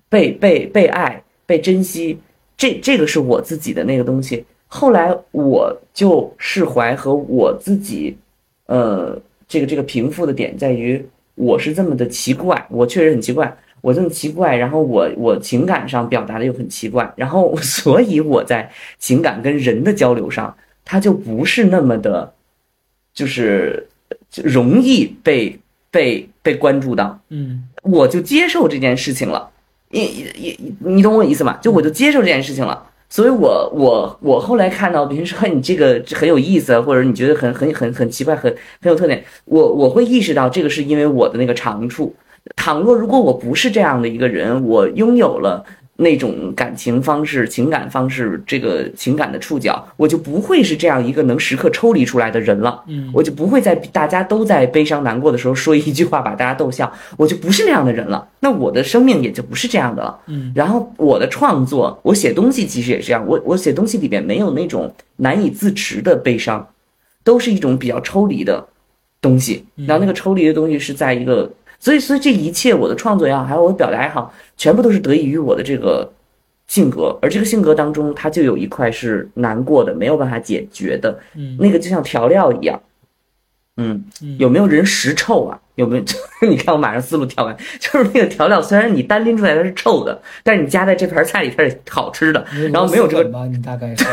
[0.08, 2.20] 被被被爱、被珍惜，
[2.56, 4.46] 这这个是我自己的那个东西。
[4.68, 8.16] 后来我就释怀和我自己，
[8.68, 11.04] 呃，这个这个平复的点在于，
[11.36, 22.34] 我是这么的奇怪，我确实很奇怪，我这么奇怪，然后我我情感上表达的又很奇怪，然后 所以我在情感跟人的交流上，他就不是那么的，
[23.14, 23.88] 就是
[24.30, 29.50] 就容易被被被关注到，嗯我就接受这件事情了，
[29.90, 31.58] 你你你你懂我意思吗？
[31.62, 32.88] 就我就接受这件事情了。
[33.10, 38.50] 所以我我我后来看到别人说你这个很有意思，或者你觉得很很很很奇怪，很
[38.82, 42.16] 很有特点，我我会意识到这个是因为我的那个长处。
[42.56, 45.64] 倘若如果我不是这样的一个人，我拥有了
[45.98, 52.84] 那种感情方式、情感方式，这个情感的触角，我就不会是这样一个能时刻抽离出来的人了。
[52.88, 58.28] 嗯我就不会在大家都在悲伤难过的时候说一句话把大家逗笑，我就不是那样的人了。
[58.40, 60.20] 那我的生命也就不是这样的了。
[60.26, 66.68] 嗯然后我的创作，我写东西其实也是这样，我我写东西里边没有那种难以自持的悲伤，
[67.24, 68.66] 都是一种比较抽离的
[69.22, 69.64] 东西。
[69.76, 71.52] 然后那个抽离的东西是在一个，
[71.82, 76.10] 所以所以这一切我的创作也好，还有我的表达也好，全部都是得益于我的这个
[76.68, 82.80] 性格，而这个性格当中，它就有一块是难过的，没有办法解决的，嗯那个就像调料一样。
[83.78, 85.60] 嗯，嗯有没有人食臭啊？
[85.76, 86.04] 有没有？
[86.48, 92.46] 你看我马上思路跳完，就是那个调料，虽然你单拎出来它是臭的，但是你加在这盘菜里它是好吃的。
[92.72, 93.24] 然后没有这个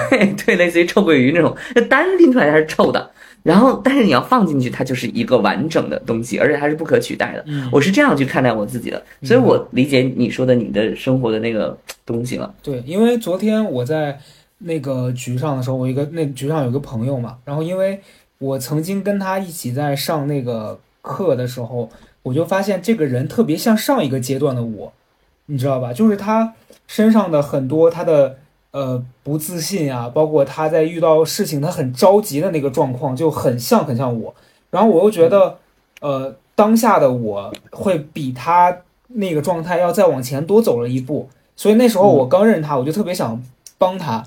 [0.09, 1.55] 对 对，类似于臭鳜鱼那种，
[1.91, 3.11] 单拎出来它是臭的，
[3.49, 7.43] 然后但是你要放进去，它就是一个完整的东西，而且它是不可取代的。
[7.47, 12.55] 嗯我是这样去看待我自己的，所以我理解你说的你的生活的那个东西了。
[12.63, 14.19] 对，因为昨天我在
[14.59, 17.99] 那个局上的时候，我一个那局上有个朋友嘛，然后因为
[18.37, 21.89] 我曾经跟他一起在上那个课的时候，
[22.23, 24.93] 我就发现这个人特别像上一个阶段的我，
[25.47, 25.91] 你知道吧？
[25.95, 26.53] 就是他
[26.87, 28.37] 身上的很多他的
[28.71, 34.35] 呃不自信啊，包括他在遇到事情他很着急的那个状况，就很像很像我。
[34.71, 35.57] 然后我又觉得，
[36.01, 38.77] 呃，当下的我会比他
[39.09, 43.43] 那个状态要再往前多走了一步，所以那时候我刚认识他，我就特别想
[43.79, 44.25] 帮他。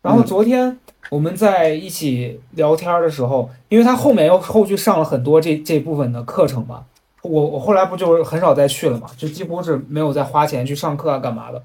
[0.00, 0.78] 然后昨天
[1.10, 6.84] 我们在一起聊天的时候，因为他后面又后续上了很多这这部分的课程嘛，
[7.22, 11.62] 我我后来不就是很少再去了嘛，就几乎是没有再花钱去上课啊干嘛的。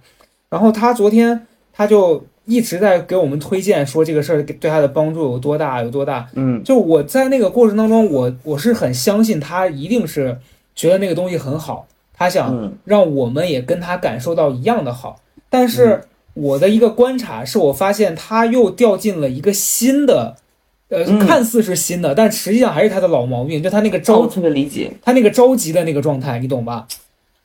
[0.49, 10.39] 然后他昨天他就一直在给我们推荐说这个事儿对他的帮助有多大有多大，嗯就我在那个过程当中，我我是很相信他一定是
[10.73, 15.21] 觉得那个东西很好，他想嗯让我们也跟他感受到一样的好。
[15.49, 16.01] 但是
[16.33, 20.35] 我的一个观察是我发现他又掉进了一个新的，
[20.89, 24.91] 呃，嗯看似是新的，但实际上还是他的老毛病，就他那个着特别理解。
[25.03, 26.87] 他那个着急的那个状态，你懂吧？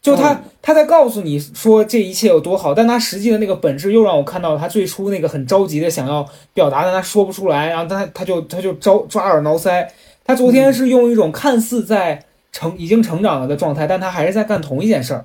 [0.03, 9.85] 就他、嗯他在告诉你说这一切有多好，但他实际的那个本质又让我看到他最初那个很着急的想要表达，但他说不出来，然后他他就他就招抓耳挠腮。
[10.25, 15.25] 他昨天是用一种看似在成已经成长了的状态，但他还是在干同一件事儿。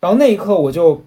[0.00, 1.00] 然后那一刻我就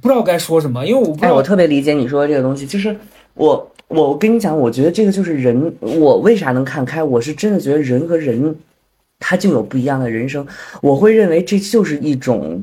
[0.00, 2.96] 不知道该说什么，因为我不知哎，道我特别理解你说的这个东西，就是
[3.34, 7.04] 我我我跟你讲，我觉得这个就是人，我为啥能看开？
[7.04, 8.56] 我是真的觉得人和人，
[9.24, 10.44] 他就有不一样的人生。
[10.80, 12.60] 我会认为这就是一种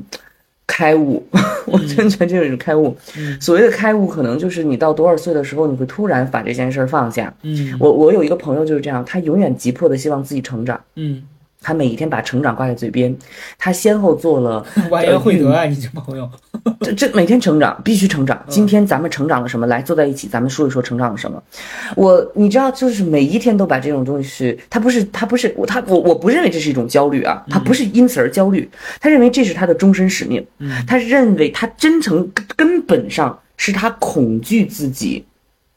[0.66, 1.26] 开悟，
[1.64, 2.94] 我真觉得这是开悟。
[3.16, 7.32] 嗯所谓的开悟，可能就是你到多少岁的时候，你会突然把这件事儿放下。
[7.42, 11.22] 嗯我我有一个朋友就是这样，他永远急迫的希望自己成长，嗯，
[11.62, 13.14] 他每一天把成长挂在嘴边，
[13.58, 16.28] 他先后做了完颜慧德啊，你这朋友，
[16.80, 18.42] 这这每天成长，必须成长。
[18.48, 19.66] 今天咱们成长了什么？
[19.66, 21.42] 来坐在一起，咱们说一说成长了什么。
[21.96, 28.68] 我你知道，就是每一天都把这种东西，他不是他不是我他我我不认为这是一种焦虑啊，他不是因此而焦虑，
[28.98, 30.44] 他认为这是他的终身使命。
[30.58, 35.24] 嗯他认为他真诚根本上是他恐惧自己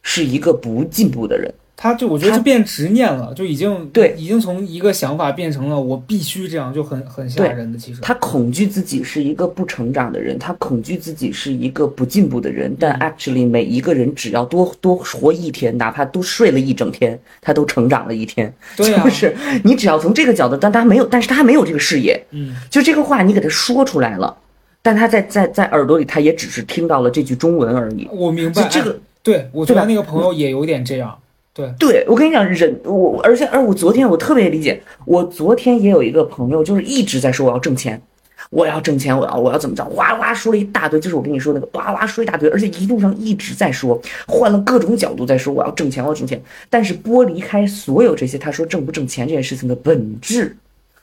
[0.02, 1.54] 是一个不进步的人。
[1.76, 7.78] 他就我觉得他就变执念了，就已经对已经从一个想法变成了我必须这样，就很很吓对人的。
[7.78, 12.74] 其实，他恐惧自己是一个不成长的人，他恐惧自己是一个不进步的人。
[12.80, 18.54] 但 actually，每一个人只要多多活一天，哪怕多睡了一整天，他都成长了一天。
[18.78, 22.24] 对呀、就是你只要从这个角度，但他没有，但是他没有这个视野。
[22.32, 24.38] 嗯，就这个话你给他说出来了，
[24.82, 28.08] 但他在在在耳朵里，他也只是听到了这句中文而已。
[28.12, 31.18] 我明白就这个哎对我觉得那个朋友也有点这样。
[31.54, 38.02] 对，对我跟你讲，人我而且而我昨天我特别理解，我昨天也有一个朋友，就是一直在说我要挣钱，
[38.50, 50.58] 我要挣钱，我要我要怎么着，哇哇说了一大堆，就是我跟你说那个哇哇说一大堆，而且一路上一直在说，换了各种角度在说我要挣钱，我要挣钱，但是剥离开所有这些，他说挣不挣钱这件事情的本质，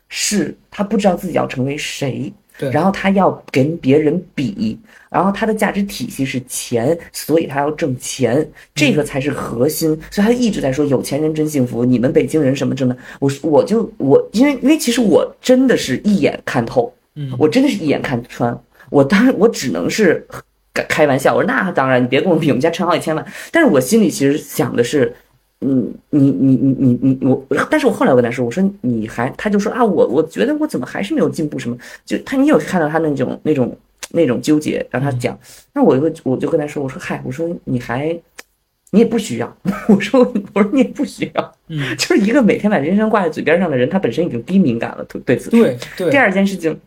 [0.08, 2.32] 是他不知道自己要成为谁。
[2.60, 9.98] 对然后他要跟别人比，然后他的价值体系是钱，所以他要挣钱，这个才是核心。
[10.10, 18.54] 所以他一直在说有钱人真幸福，你们北京人什么真的，我我就我因为因为其实我真的是一眼看透，嗯我真的是一眼看穿，
[18.90, 20.26] 我当然我只能是
[20.74, 25.14] 开开玩笑，我说那当然你别跟我比，我们家陈好几千万，但是我心里其实想的是。
[25.62, 33.76] 嗯，你你你你你我，但是我后来我跟他说，我说你还，他就说啊，我我觉得我怎么还是没有进步什么，就他你有看到他那种那种
[34.12, 35.38] 那种纠结，让他讲，
[35.74, 38.18] 那我就我就跟他说，我说嗨，我说你还
[38.90, 39.56] 你也不需要，
[39.88, 40.20] 我说
[40.54, 45.50] 我说你也不需要，嗯，就是一个每天把人生挂在嘴边上的人，他本身已经低敏感了，对对此事。
[45.50, 46.10] 对对。
[46.10, 46.80] 第，二件事情，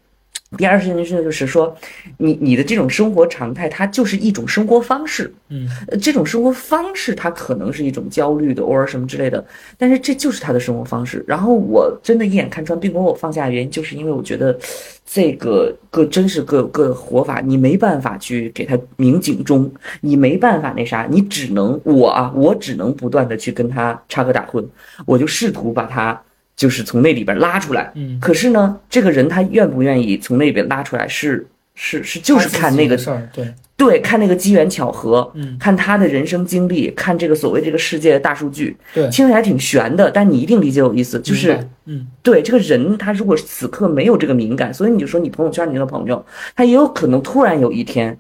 [0.57, 1.75] 第二事情就是说，
[2.17, 5.33] 你你的这种生活常态，它就是一种生活方式。
[5.49, 9.43] 嗯，呃，这种生活方式它可能是一种焦虑的，或者什么之类的，
[9.77, 11.23] 但是这就是他的生活方式。
[11.27, 14.57] 然后我真的一眼看穿，并不是我放下的原因，就是因为我觉得
[15.05, 24.65] 这个个真是个个活法，你没办法去给他鸣警钟，你没办法那啥，你只能我啊，我只能不断的去跟他插科打诨，
[25.05, 26.19] 我就试图把他
[26.55, 27.91] 就是从那里边拉出来。
[27.95, 31.45] 嗯，可是呢，这个人他愿不愿意从那里边拉出来是，
[31.75, 35.57] 是是就是看那个事儿，对，对，看那个机缘巧合，嗯。
[35.59, 42.05] 看他的人生经历，看这个所谓这个世界的大数据，对，听起来挺玄的，但你一定理解我意思，就是嗯。
[42.21, 46.23] 对这个人，他如果此刻没有这个敏感，所以你就说你朋友圈你那个朋友，
[46.55, 48.17] 他也有可能突然有一天，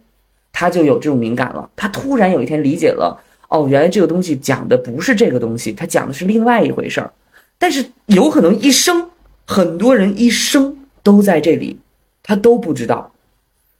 [0.51, 3.19] 他就有这种敏感了，他突然有一天理解了，
[3.49, 7.11] 哦，原来这个东西讲的不是这个东西，他讲的是另外一回事儿，
[7.57, 9.09] 但是有可能一生，
[9.45, 11.77] 很多人一生都在这里，
[12.21, 13.11] 他都不知道，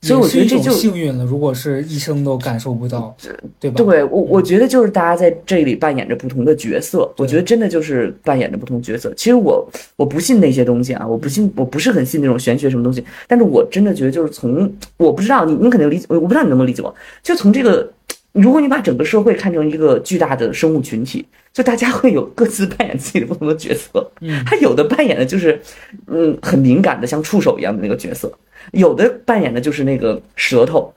[0.02, 1.24] 所以我觉得这就幸运了。
[1.24, 3.16] 如果是一生都感受不到，
[3.60, 3.78] 对吧？
[3.78, 9.14] 对我，我觉得就是大家在这里扮演着不同的角色，我觉得真的就是扮演着不同角色。
[9.16, 9.66] 其实我
[9.96, 13.04] 我不信那些东西啊，我不信，我不是很信那种玄学什么东西。
[13.28, 16.94] 但是我真的觉得就是从我不知道你，你肯定理解，我不知道你能不能理解我。
[17.22, 17.90] 就从这个，
[18.34, 21.24] 如果你把整个社会看成一个巨大的生物群体，
[21.54, 24.12] 就大家会有各自扮演自己的不同的角色。
[24.22, 25.62] 嗯，他有的扮演的就是，
[26.08, 28.34] 嗯，很敏感的像触手一样的那个角色，
[28.72, 30.92] 有的扮演的就是那个舌头，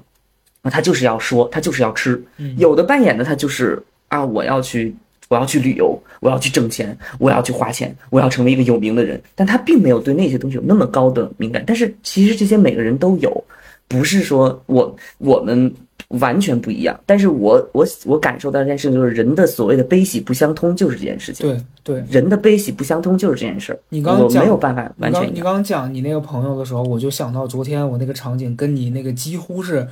[0.62, 2.56] 啊，他就是要说，他就是要吃，嗯。
[2.56, 4.94] 有的扮演的他就是啊，我要去，
[5.28, 13.44] 我要去旅游，我要去挣钱，我要去花钱，我要成为一个有名的人，但他并没有对那些东西有那么高的敏感，但是其实这些每个人都有，
[13.86, 15.70] 不是说我我们。
[16.08, 21.46] 完全不一样，但是我我我感受到这件事情，就是人的所谓的悲喜不相通，就是这件事情。
[21.46, 23.78] 对对，人的悲喜不相通就是这件事儿。
[23.88, 25.44] 你刚刚讲没有办法完全一样。
[25.44, 29.88] 刚刚讲你那个朋友的时候，我就想到昨天我那个场景跟你那个几乎是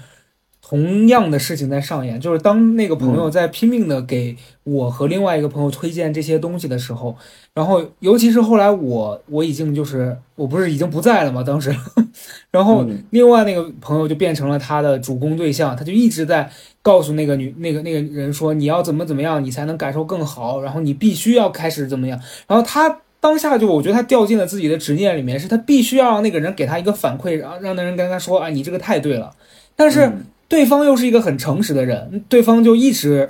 [0.63, 7.17] 同样的事情在上演，就是当那个朋嗯友在拼命的给我和另外一个朋友推荐这些东西的时候，
[7.55, 11.75] 然后尤其是后来我我已经就是我不是已经不在了嘛，当时，
[12.51, 16.51] 然后嗯另外那个朋友就变成了他的主攻对象，他就一直在
[16.83, 23.01] 告诉那个女那个那个人说你要怎么怎么样，你才能感受更好，然后你必须要开始怎么样，然后他。
[23.21, 29.35] 当下就我觉得他掉进了自己的执念里面，是他必须要让那个人给他一个反馈，然后让那人跟他说啊，你这个太对了。
[29.75, 33.27] 但是嗯对方又是一个很诚实的人，对方就一直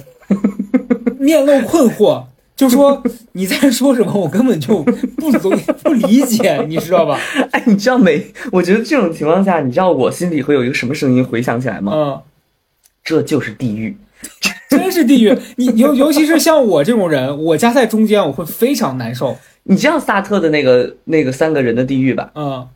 [1.21, 2.25] 面露困惑，
[2.57, 3.03] 就说
[3.33, 4.83] 你在说什么，我根本就
[5.17, 7.19] 不理不理解，你知道吧？
[7.51, 8.25] 哎，你知道没？
[8.53, 11.93] 我觉得这种情况下，你知道我心里会有一个什么声音回想起来吗？
[11.95, 12.21] 嗯，
[13.03, 13.97] 这就是地狱。
[14.71, 15.37] 真是地狱。
[15.57, 19.37] 你尤尤其是像我这种人，我夹在中间，我会非常难受。
[19.65, 22.31] 你知道萨特的那个那个三个人的地狱吧？
[22.35, 22.69] 嗯，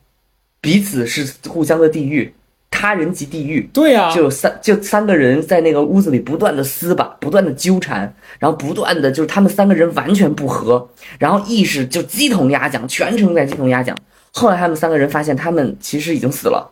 [0.60, 2.32] 彼此是互相的地狱，
[2.78, 3.68] 他人即地狱。
[3.72, 13.96] 对呀、就有三就三个人在那个屋子里不断的撕吧，不断的纠缠，然后不断的就是他们三个人完全不和，然后意识就鸡同鸭讲，全程在鸡同鸭讲。
[14.32, 16.70] 后来他们三个人发现他们其实已经死了，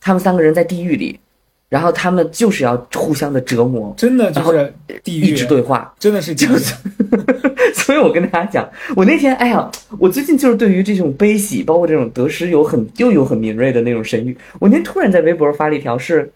[0.00, 1.20] 他们三个人在地狱里，
[1.72, 4.70] 然后他们就是要互相的折磨，真的就是
[5.02, 5.90] 地狱一直，对话。
[5.98, 6.46] 真的是就。
[6.58, 6.74] 是，
[7.72, 14.36] 所以我跟大家讲，我那天，哎呀，我最近就是对于这种悲喜，包括这种得失，有很又有很敏锐的那种神谕。
[14.58, 16.30] 我那天突然在微博发了一条是，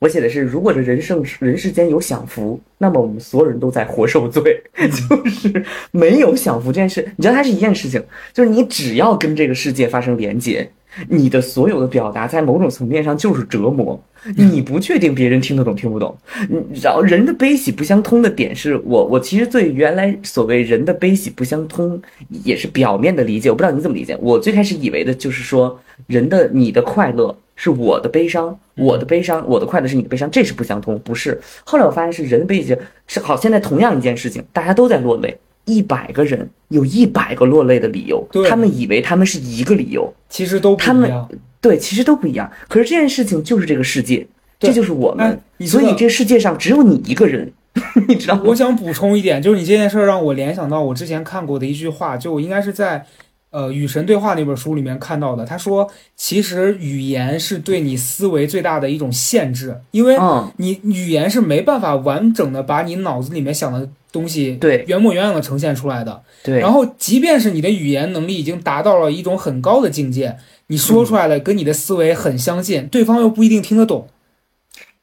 [0.00, 7.08] 我写的是，如果这人生人世间有享福，那么我们所有人都在活受罪， 就是没有享福这件事。
[7.14, 8.02] 你知道它是一件事情，
[8.34, 10.68] 就是你只要跟这个世界发生连接，
[11.08, 14.00] 你的所有的表达在某种层面上就是折磨。
[14.34, 16.16] 你不确定别人听得懂听不懂，
[16.50, 24.18] 嗯，然后人的悲喜不相通的点是我我其实对原来所谓人的悲喜不相通也是表面的理解，我不知道你怎么理解。
[24.20, 25.78] 我最开始以为的就是说
[26.08, 31.40] 人的你的快乐是我的悲伤，我的悲伤我的快乐是你的悲伤，这是不相通，不是。
[31.64, 32.76] 后来我发现是人的悲喜
[33.06, 35.38] 是好，现在同样一件事情，大家都在落泪。
[35.66, 41.28] 一百个人有一百个落泪的理由，他们以为他们是一个理由，其实都不他们一样。
[41.60, 42.50] 对，其实都不一样。
[42.68, 44.26] 可是这件事情就是这个世界，
[44.58, 47.52] 这就是我们哎，所以这世界上只有你一个人，
[48.08, 48.42] 你知道吗？
[48.46, 53.04] 我想补充一点，就是你这件事儿让我联想到我之前看过的一句话，就我应该是在
[53.50, 55.44] 呃《与神对话》那本书里面看到的。
[55.44, 66.22] 他说，其实语言是对你思维最大的一种限制，因为嗯，你语言是没办法完整的把你脑子里面想的东西对原模原样的呈现出来的。
[66.42, 70.36] 对，然后，即便是你的语言能力已经达到了一种很高的境界，
[70.68, 74.08] 你说出来的跟你的思维很相近，对方又不一定听得懂。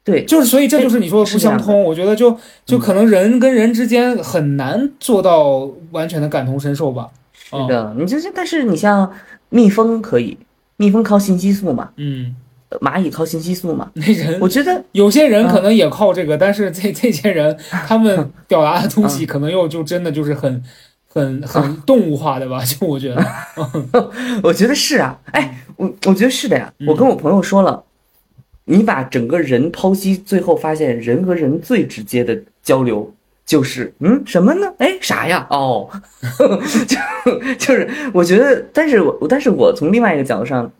[0.03, 1.81] 对，就是，所以这就是你说的不相通。
[1.81, 7.09] 我觉得就就可能人跟人之间很难做到完全的感同身受吧。
[7.61, 9.11] 是的，你就是，但是你像
[9.49, 10.37] 蜜蜂可以，
[10.77, 12.35] 蜜蜂靠信息素嘛，嗯，
[12.69, 13.89] 呃蚂蚁靠信息素嘛。
[13.93, 17.55] 那人我觉得有些人可能也靠这个，但是这这些人
[17.87, 20.63] 他们表达的东西可能又就真的就是很
[21.07, 22.63] 很很动物化的吧？
[22.65, 23.25] 就我觉得
[24.43, 26.73] 我觉得是啊，哎，我我觉得是的呀。
[26.79, 27.83] 嗯我跟我朋友说了，
[28.65, 33.13] 你把整个人剖析，最后发现人和人最直接的交流
[33.45, 34.73] 就是，嗯，什么呢？
[34.77, 35.45] 哎，啥呀？
[35.49, 35.89] 哦，
[37.25, 40.71] 就就是我觉得，但是我但是我从另外一个角度上，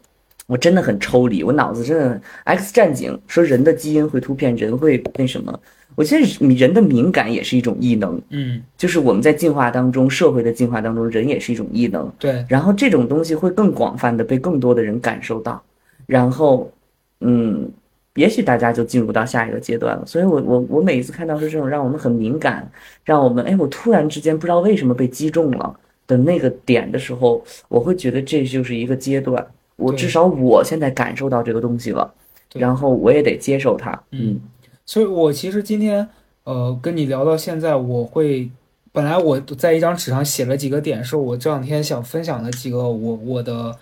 [0.47, 5.59] 我真的很抽离，我脑子真的 X 战警说人的基因会突变，人会那什么。
[5.95, 12.11] 我觉得人的敏感也是一种异能，嗯，就是我们在进化当中，社会的进化当中，人也是一种异能。
[12.18, 15.61] 对，然后这种东西会更广泛的被更多的人感受到，
[16.07, 16.72] 然后，
[17.20, 17.70] 嗯，
[18.16, 20.05] 也许大家就进入到下一个阶段了。
[20.05, 22.70] 所以我我我每一次看到是这种让我们很敏感，
[23.03, 29.45] 让我们哎，我突然之间不知道为什么被击中了的那个点的时候，我会觉得这就是一个阶段。
[29.76, 32.14] 我至少我现在感受到这个东西了，
[32.53, 34.03] 然后我也得接受它。
[34.11, 34.39] 嗯，
[34.86, 36.07] 所以我其实今天
[36.43, 38.51] 呃跟你聊到现在，我会
[38.91, 43.76] 本来我在一张纸上写了几个点，是我这两天想分享的几个我我的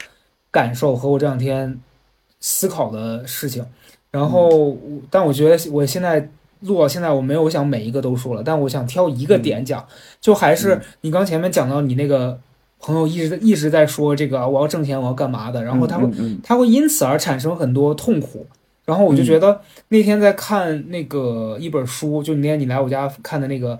[0.49, 1.77] 感受和我这两天
[2.39, 3.65] 思考的事情。
[4.11, 4.77] 然后，
[5.09, 6.29] 但我觉得我现在
[6.61, 9.85] 录到现在，我没有想每一个都说了，但我想挑一个点讲，
[10.19, 12.39] 就还是你刚前面讲到你那个
[12.79, 18.45] 朋友一直一直在说这个我要挣钱，我要干嘛的，然后他会嗯嗯他会因此而产生很多痛苦。
[18.83, 23.77] 然后我就觉得那天在看那个一本书，就那天你来我家看的那个，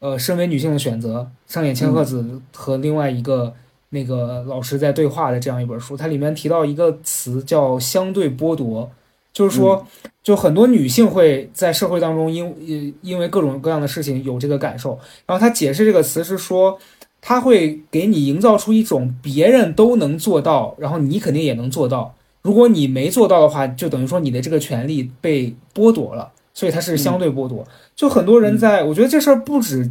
[0.00, 3.52] 呃，《身为女性的选择》，上野千鹤子和另外一个
[3.90, 8.90] 那个老师在对话的这样一本书，它里面提到一个词叫相对剥夺，
[9.38, 9.86] 就是说，
[10.22, 16.78] 就很多女性会在社会当中因因因为各种各样的事情有这个感受，然后他解释这个词是说。
[17.20, 22.14] 他会给你营造出一种别人都能做到，然后你肯定也能做到。
[22.42, 27.66] 如果你没做到的话，就等于说你的这个权利被剥夺了，所以它是相对剥夺。
[27.96, 29.90] 就很多人在，我觉得这事儿不止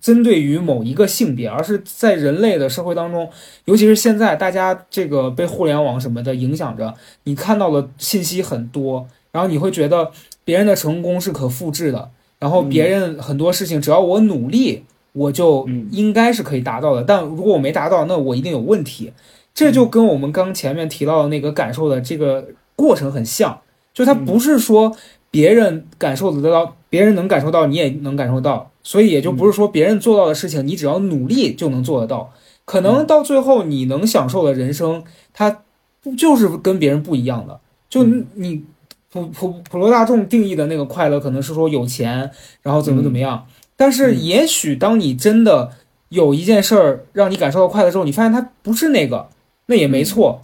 [0.00, 3.28] 针对于某一个性别，而是在人类的社会当中，
[3.64, 6.94] 尤其是现在大家这个被互联网什么的影响着，
[7.24, 10.10] 你看到的信息很多，然后你会觉得
[10.44, 17.02] 别人的成功是可复制的，然后别人很多事情只要我努力，我就应该是可以达到的。
[17.02, 19.12] 但如果我没达到，那我一定有问题。
[19.54, 22.46] 这就跟我们刚前面提到的那个感受的这个
[22.76, 23.60] 过程很像，
[23.92, 24.96] 就它不是说
[25.32, 32.32] 别人感受得到，别人能感受到，你也能感受到，所以也就不是说别人做到的事情，你只要努力就能做得到。
[32.64, 35.60] 可能到最后你能享受的人生，它
[36.02, 37.60] 不就是跟别人不一样的？
[37.90, 38.64] 就你
[39.12, 42.30] 普普普罗大众定义的那个快乐，可能是说有钱，
[42.62, 43.46] 然后怎么怎么样。
[43.76, 45.70] 但是也许当你真的
[46.08, 49.28] 有一件事儿让你感受到快乐之后，你发现它不是那个。
[49.66, 50.40] 那也没错，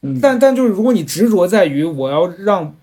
[0.00, 2.74] 嗯但但就是如果你执着在于我要让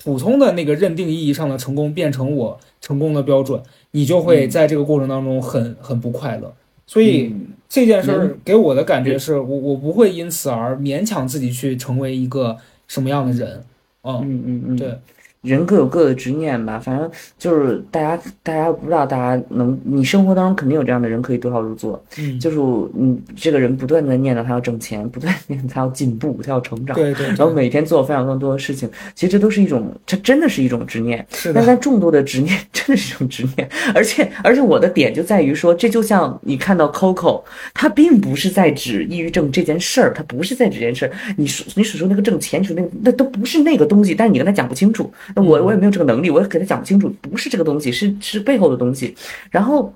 [0.00, 3.60] 普通的那个认定意义上的成功变成我成功的标准，
[3.92, 6.52] 你就会在这个过程当中很很不快乐。
[6.86, 13.62] 所以嗯这件事儿给我的感觉是我我不会因此而勉强自己去成为一个什么样的人。
[14.02, 14.98] 嗯，嗯嗯嗯，对，
[15.42, 17.08] 人各有各的执念吧，反正
[17.38, 22.58] 就是大家，大家不知道大家能，你生活当中肯定有这样的人可以对号入座，嗯，就是
[22.98, 31.24] 嗯，这个人不断的念叨他要挣钱， 不断念叨他要进步，他要成长，对对然后，每天做非常非常多的事情，其实这都是一种，这真的是一种执念。
[31.30, 41.12] 是的，但在众多的执念，真的是一种执念， 而且而且我的点就在于说，这就像你看到 Coco，他并不是在指抑郁症这件事儿，他不是在指这件事儿。
[41.36, 49.14] 你说你所说那个挣钱，你说那个那都不是那个东西，但是你跟他讲不清楚，那我我也没有这个能力，我也给他讲不清楚，不是这个东西，是是背后的东西。
[49.50, 49.92] 然后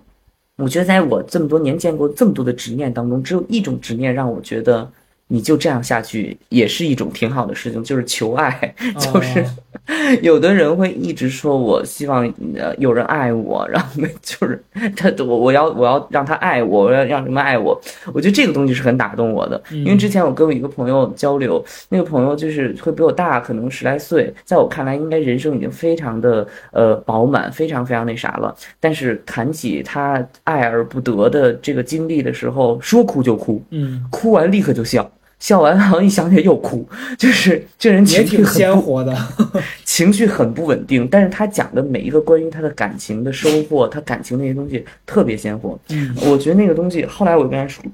[0.56, 4.90] 我觉得在我这么多年见过这么多的执念当中，只有一种执念让我觉得。
[5.28, 9.46] 你就这样下去也是一种挺好的事情，就是求爱， 就是哦
[10.22, 12.24] 有的人会一直说，我希望
[12.56, 14.62] 呃有人爱我，然后 就是
[14.96, 17.80] 他我我要我要让他爱我，我要让什么爱我。
[18.12, 28.54] 我觉得这个东西是很打动我的，因为之前我跟我一个朋友交流，那个朋友就是会比我大，可能十来岁，在我看来应该人生已经非常的呃饱满，非常非常那啥了。
[28.78, 35.10] 但是谈起他爱而不得的这个经历的时候，说哭就哭，嗯，哭完立刻就笑。
[35.42, 36.88] 笑完好像一想起来又哭，
[37.18, 39.12] 就是这人也情绪很挺鲜活的。
[39.84, 45.76] 情绪很不稳定，但是他讲的每一个关于他的感情的收获，他感情那些东西特别鲜活。
[45.88, 47.84] 嗯我觉得那个东西，后来我跟他说，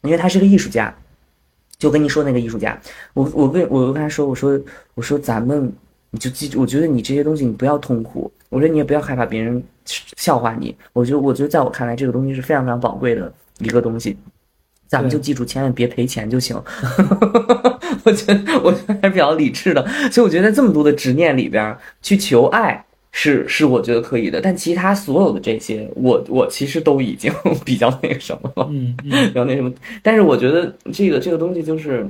[0.00, 0.92] 因为他是个艺术家，
[1.76, 2.80] 就跟你说那个艺术家，
[3.12, 4.58] 我我跟我跟他说，我说
[4.94, 5.70] 我说咱们
[6.10, 14.16] 你就记住，我觉得你这些东西你不要痛苦，我说你也不要害怕别人笑话你，我觉得我觉得在我看来这个东西是非常非常宝贵的一个东西。
[14.90, 16.60] 咱们就记住千万别赔钱就行。
[18.02, 27.32] 我觉得我觉得还是比较理智的，所以我觉得在这么多的执念里边去求爱是是我觉得可以的，但其他所有的这些，我我其实都已经
[27.64, 29.72] 比较那个什么了，嗯比嗯较那什么。
[30.02, 32.04] 但是我觉得这个这个东西就是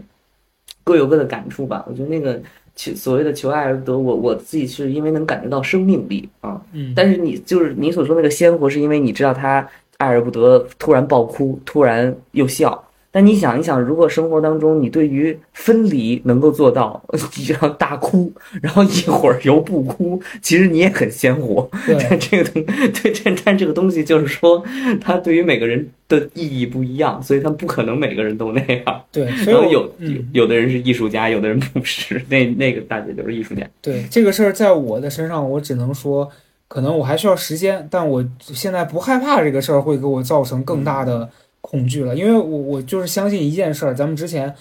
[0.83, 1.85] 各有各的感触吧。
[1.87, 2.41] 我觉得那个
[2.77, 9.67] 求所谓的求爱而得，我我自己是因为能感觉到生命力啊，嗯，但是你就是你所说那个鲜活，是因为你知道他
[10.01, 12.87] 爱而不得，突然爆哭，突然又笑。
[13.13, 17.03] 但你想一想，如果生活当中你对于分离能够做到，
[17.49, 18.33] 然后大哭，
[18.63, 21.69] 然后一会儿又不哭，其实你也很鲜活。
[21.85, 22.65] 对但这个东
[23.03, 24.63] 对，但但这个东西就是说，
[25.01, 29.05] 它对于每个人的意义不一样，所以它不可能每个人都那样。
[29.11, 33.69] 对，然后有嗯有的人是艺术家，有的人不是，那那个大姐就是艺术家。
[33.83, 36.31] 对这个事儿，在我的身上，我只能说，
[36.71, 41.29] 可能我还需要时间，但我现在不害怕这个事儿会给我造成更大的
[41.61, 44.55] 恐惧了，因为我我就是相信一件事儿，咱们之前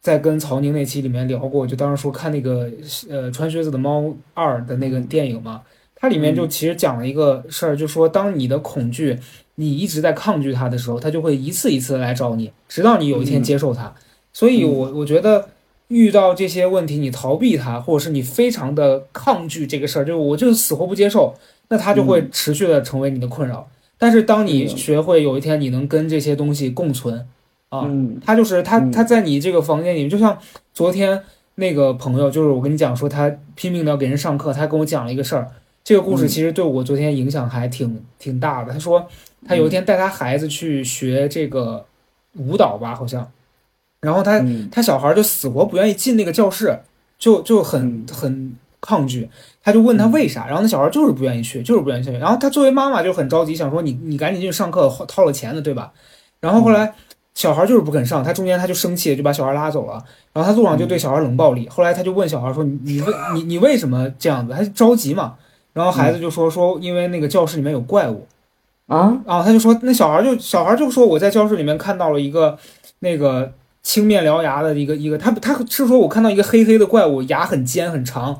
[0.00, 2.70] 在跟曹宁那期里面聊过，就当时说看那个
[3.10, 5.62] 呃穿靴子的猫二的那个电影嘛，
[5.96, 9.18] 它里面就其实讲了一个事儿，就说当你的恐惧
[9.56, 13.92] 你一直在抗拒它的时候，它就会一次一次的来找你，直到你有一天接受它。
[14.32, 15.48] 所以我我觉得。
[15.92, 21.34] 遇到这些问题，你逃避它，或者是你非常的抗拒这个事儿，就是我就是死活不接受，
[21.68, 23.68] 那它就会持续的成为你的困扰。
[23.98, 27.26] 但是当你学会有一天你能跟这些东西共存，
[27.68, 28.18] 啊，嗯。
[28.24, 28.90] 它就是它嗯。
[28.90, 30.38] 它在你这个房间里面，就像
[30.72, 31.22] 昨天
[31.56, 35.46] 那个朋友，就是我跟你讲说他拼命的要给人上课，他跟我讲了一个事儿，
[35.84, 36.28] 这个故事嗯。
[36.28, 38.72] 其实对我昨天影响还挺挺大的。
[38.72, 39.06] 他说
[39.46, 41.84] 他有一天带他孩子去学这个
[42.38, 43.30] 舞蹈吧，好像，
[44.02, 46.78] 然后他嗯他小孩就死活不愿意进那个教室，
[47.18, 49.30] 就就很很抗拒。
[49.62, 52.10] 他就问他为啥，然后那小孩就是不愿意去，就是不愿意去。
[52.18, 55.92] 然后他作为妈妈就很着急，想说你你赶紧去上课，掏掏了钱的对吧？
[56.40, 56.92] 然后后来
[57.32, 60.04] 小孩就是不肯上，他中间他就生气，就把小孩拉走了。
[60.32, 61.68] 然后他路上就对小孩冷暴力。
[61.68, 64.52] 后来他就问小孩说你你为你你为什么这样子？
[64.52, 65.36] 他就着急嘛。
[65.72, 68.26] 然后孩子就说说因为那个教室里面有怪物。
[68.88, 72.58] 啊，然后他就说，那小孩就小孩就说我在教室里面看到了一个
[72.98, 73.50] 那个
[73.82, 78.38] 青面獠牙的一个一个，他他是说我看到一个黑黑的怪物，牙很尖很长，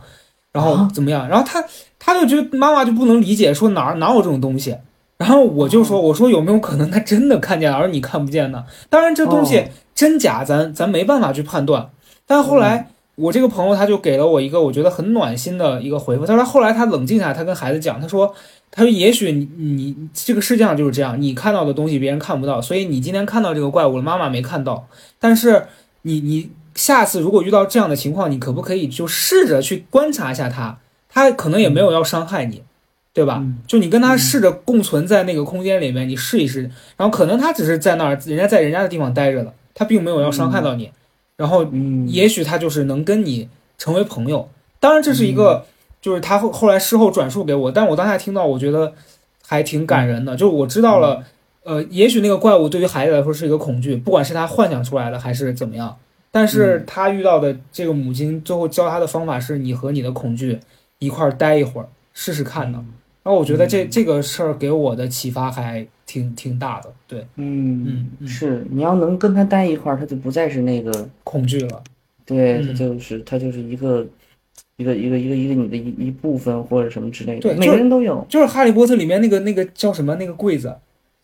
[0.52, 1.28] 然后啊怎么样？
[1.28, 1.64] 然后他
[1.98, 4.76] 他就觉得妈妈就不能理解，说哪儿哪有这种东西。
[5.18, 8.64] 然后我就说，我说有没有可能他真的看见了，而你看不见呢？
[8.88, 9.64] 当然这东西哦
[9.94, 11.90] 真假咱咱没办法去判断。
[12.26, 12.88] 但后来
[13.22, 16.26] 我这个朋友他就给了我一个我觉得很暖心的一个回复。
[16.26, 18.34] 他说后来他冷静下来，他跟孩子讲，他说
[18.70, 24.88] 他说也许你你这个世界上就是这样，你看到的东西别人看不到，所以你今天看到这个怪物了，妈妈没看到，
[25.20, 25.66] 但是
[26.02, 32.62] 你你下次如果遇到这样的情况，你可不可以就试着去观察一下它，它可能也没有要伤害你。
[33.14, 33.40] 对吧？
[33.42, 36.62] 嗯就你跟他试着共存在那个空间里面，你试一试，
[36.96, 40.90] 然后可能他只是在那儿，人家在人家的地方待着了，他并没有要伤害到你，
[41.36, 44.48] 然后嗯，也许他就是能跟你成为朋友。
[44.78, 45.64] 当然，这是一个，
[46.00, 48.92] 就是他后后来事后转述给我，但我当下听到，我觉得
[49.46, 50.36] 还挺感人的。
[50.36, 51.24] 就是我知道了，
[51.62, 55.96] 呃，也许那个怪物对于孩子来说是一个恐惧，不管是他幻想出来的还是怎么样，
[56.30, 60.58] 但是他遇到的这个母亲最后教他的方法是你和你的恐惧
[60.98, 62.84] 一块儿待一会儿，试试看呢。
[63.22, 71.82] 然后我觉得这这个事儿给我的启发还挺挺大的，对，嗯嗯嗯是你要能跟他待一块儿，他就不再是那个，恐惧了，
[72.26, 74.06] 对，嗯他就是他就是一个
[74.76, 78.26] 一个一个一个一个你的一一部分或者什么之类的，对每个人都有。
[78.28, 80.76] 就是《哈利波特》里面那个那个叫什么那个柜子，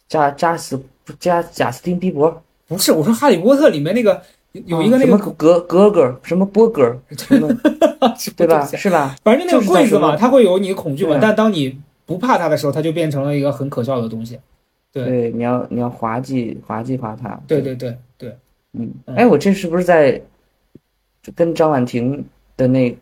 [0.09, 0.82] 加加斯
[1.20, 4.22] 加贾斯汀比伯，不是，我说《哈利波特》里面那个
[4.53, 7.47] 有有一个那个啊格格格什么波格 什么
[8.34, 8.64] 对吧？
[8.64, 9.14] 是吧？
[9.22, 14.39] 反正就那个柜子嘛，它会有你的恐惧嘛，但当你不怕它的时候，它就变成了一个很可笑的东西。
[14.93, 17.39] 对对，你要你要滑稽滑稽滑他。
[17.47, 18.36] 对对对对，
[18.72, 20.20] 嗯，嗯哎，我这是不是在
[21.34, 22.24] 跟张婉婷
[22.57, 22.97] 的那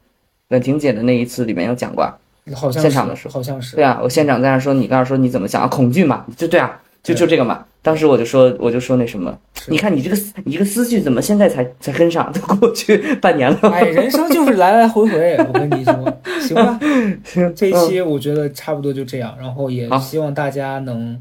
[0.49, 2.19] 婉婷姐的那一次里面有讲过啊？
[2.55, 5.67] 好像是现场的时候好像是对啊，我现场在那说，你刚才说你怎么想啊？
[5.69, 7.65] 恐惧嘛，就对啊，就就这个嘛。
[7.83, 9.37] 当时我就说，我就说那什么，
[9.69, 12.31] 你看你这个你这个思绪怎么现在才才跟上？
[12.35, 13.59] 都过去半年了。
[13.71, 16.79] 哎，人生就是来来回回，我跟你说， 行吧？
[17.25, 21.21] 行这一期我觉得差不多就这样，然后也希望大家能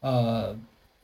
[0.00, 0.56] 呃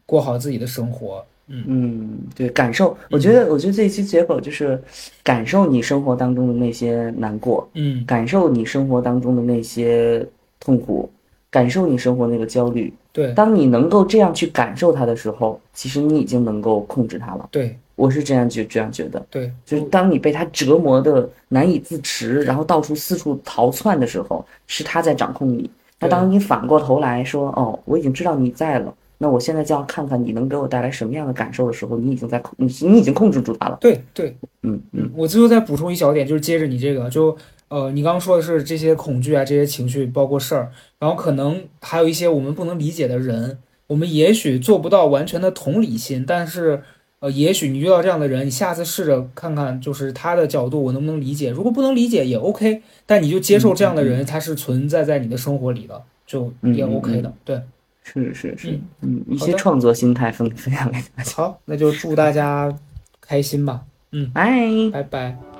[0.04, 1.24] 过好自己的生活。
[1.48, 4.82] 嗯嗯，对，感受，我觉得，我觉得这一期结果就是
[5.22, 10.26] 感受你生活当中的那些难过，嗯，感受你生活当中的那些
[10.58, 11.08] 痛苦，
[11.48, 12.92] 感受你生活那个焦虑。
[13.12, 17.48] 对当你能够这样去感受它的时候，其实你已经能够控制它了。
[17.52, 25.70] 对我是这样觉这样觉得，对，就是当你被它折磨的难以自持，然后到处四处逃窜的时候，是它在掌控你。
[26.00, 33.78] 那当你反过头来说，哦，我已经知道你在了，那我现在就要看看你能给我带来什么样的感受的时候，你已经在控，你你已经控制住它了。
[33.80, 37.36] 对对，嗯嗯，我最后再补充一小点，就是接着你这个，就
[37.68, 46.82] 呃，你刚刚说的是这些恐惧啊，这些情绪，包括事儿，然后可能还有一些我们不能理解的人，我们也许做不到完全的同理心，但是
[47.20, 57.60] 呃，也许你遇到这样的人，你下次试着看看，就是他的角度我能不能理解，如果不能理解也 OK，但你就接受这样的人，他是存在在你的生活里的，就也 OK 的，对。
[58.08, 61.32] 是是是，嗯，一些创作心态分分享给大家。
[61.32, 62.72] 好，那就祝大家
[63.20, 63.82] 开心吧。
[64.12, 65.55] 嗯， 拜拜拜。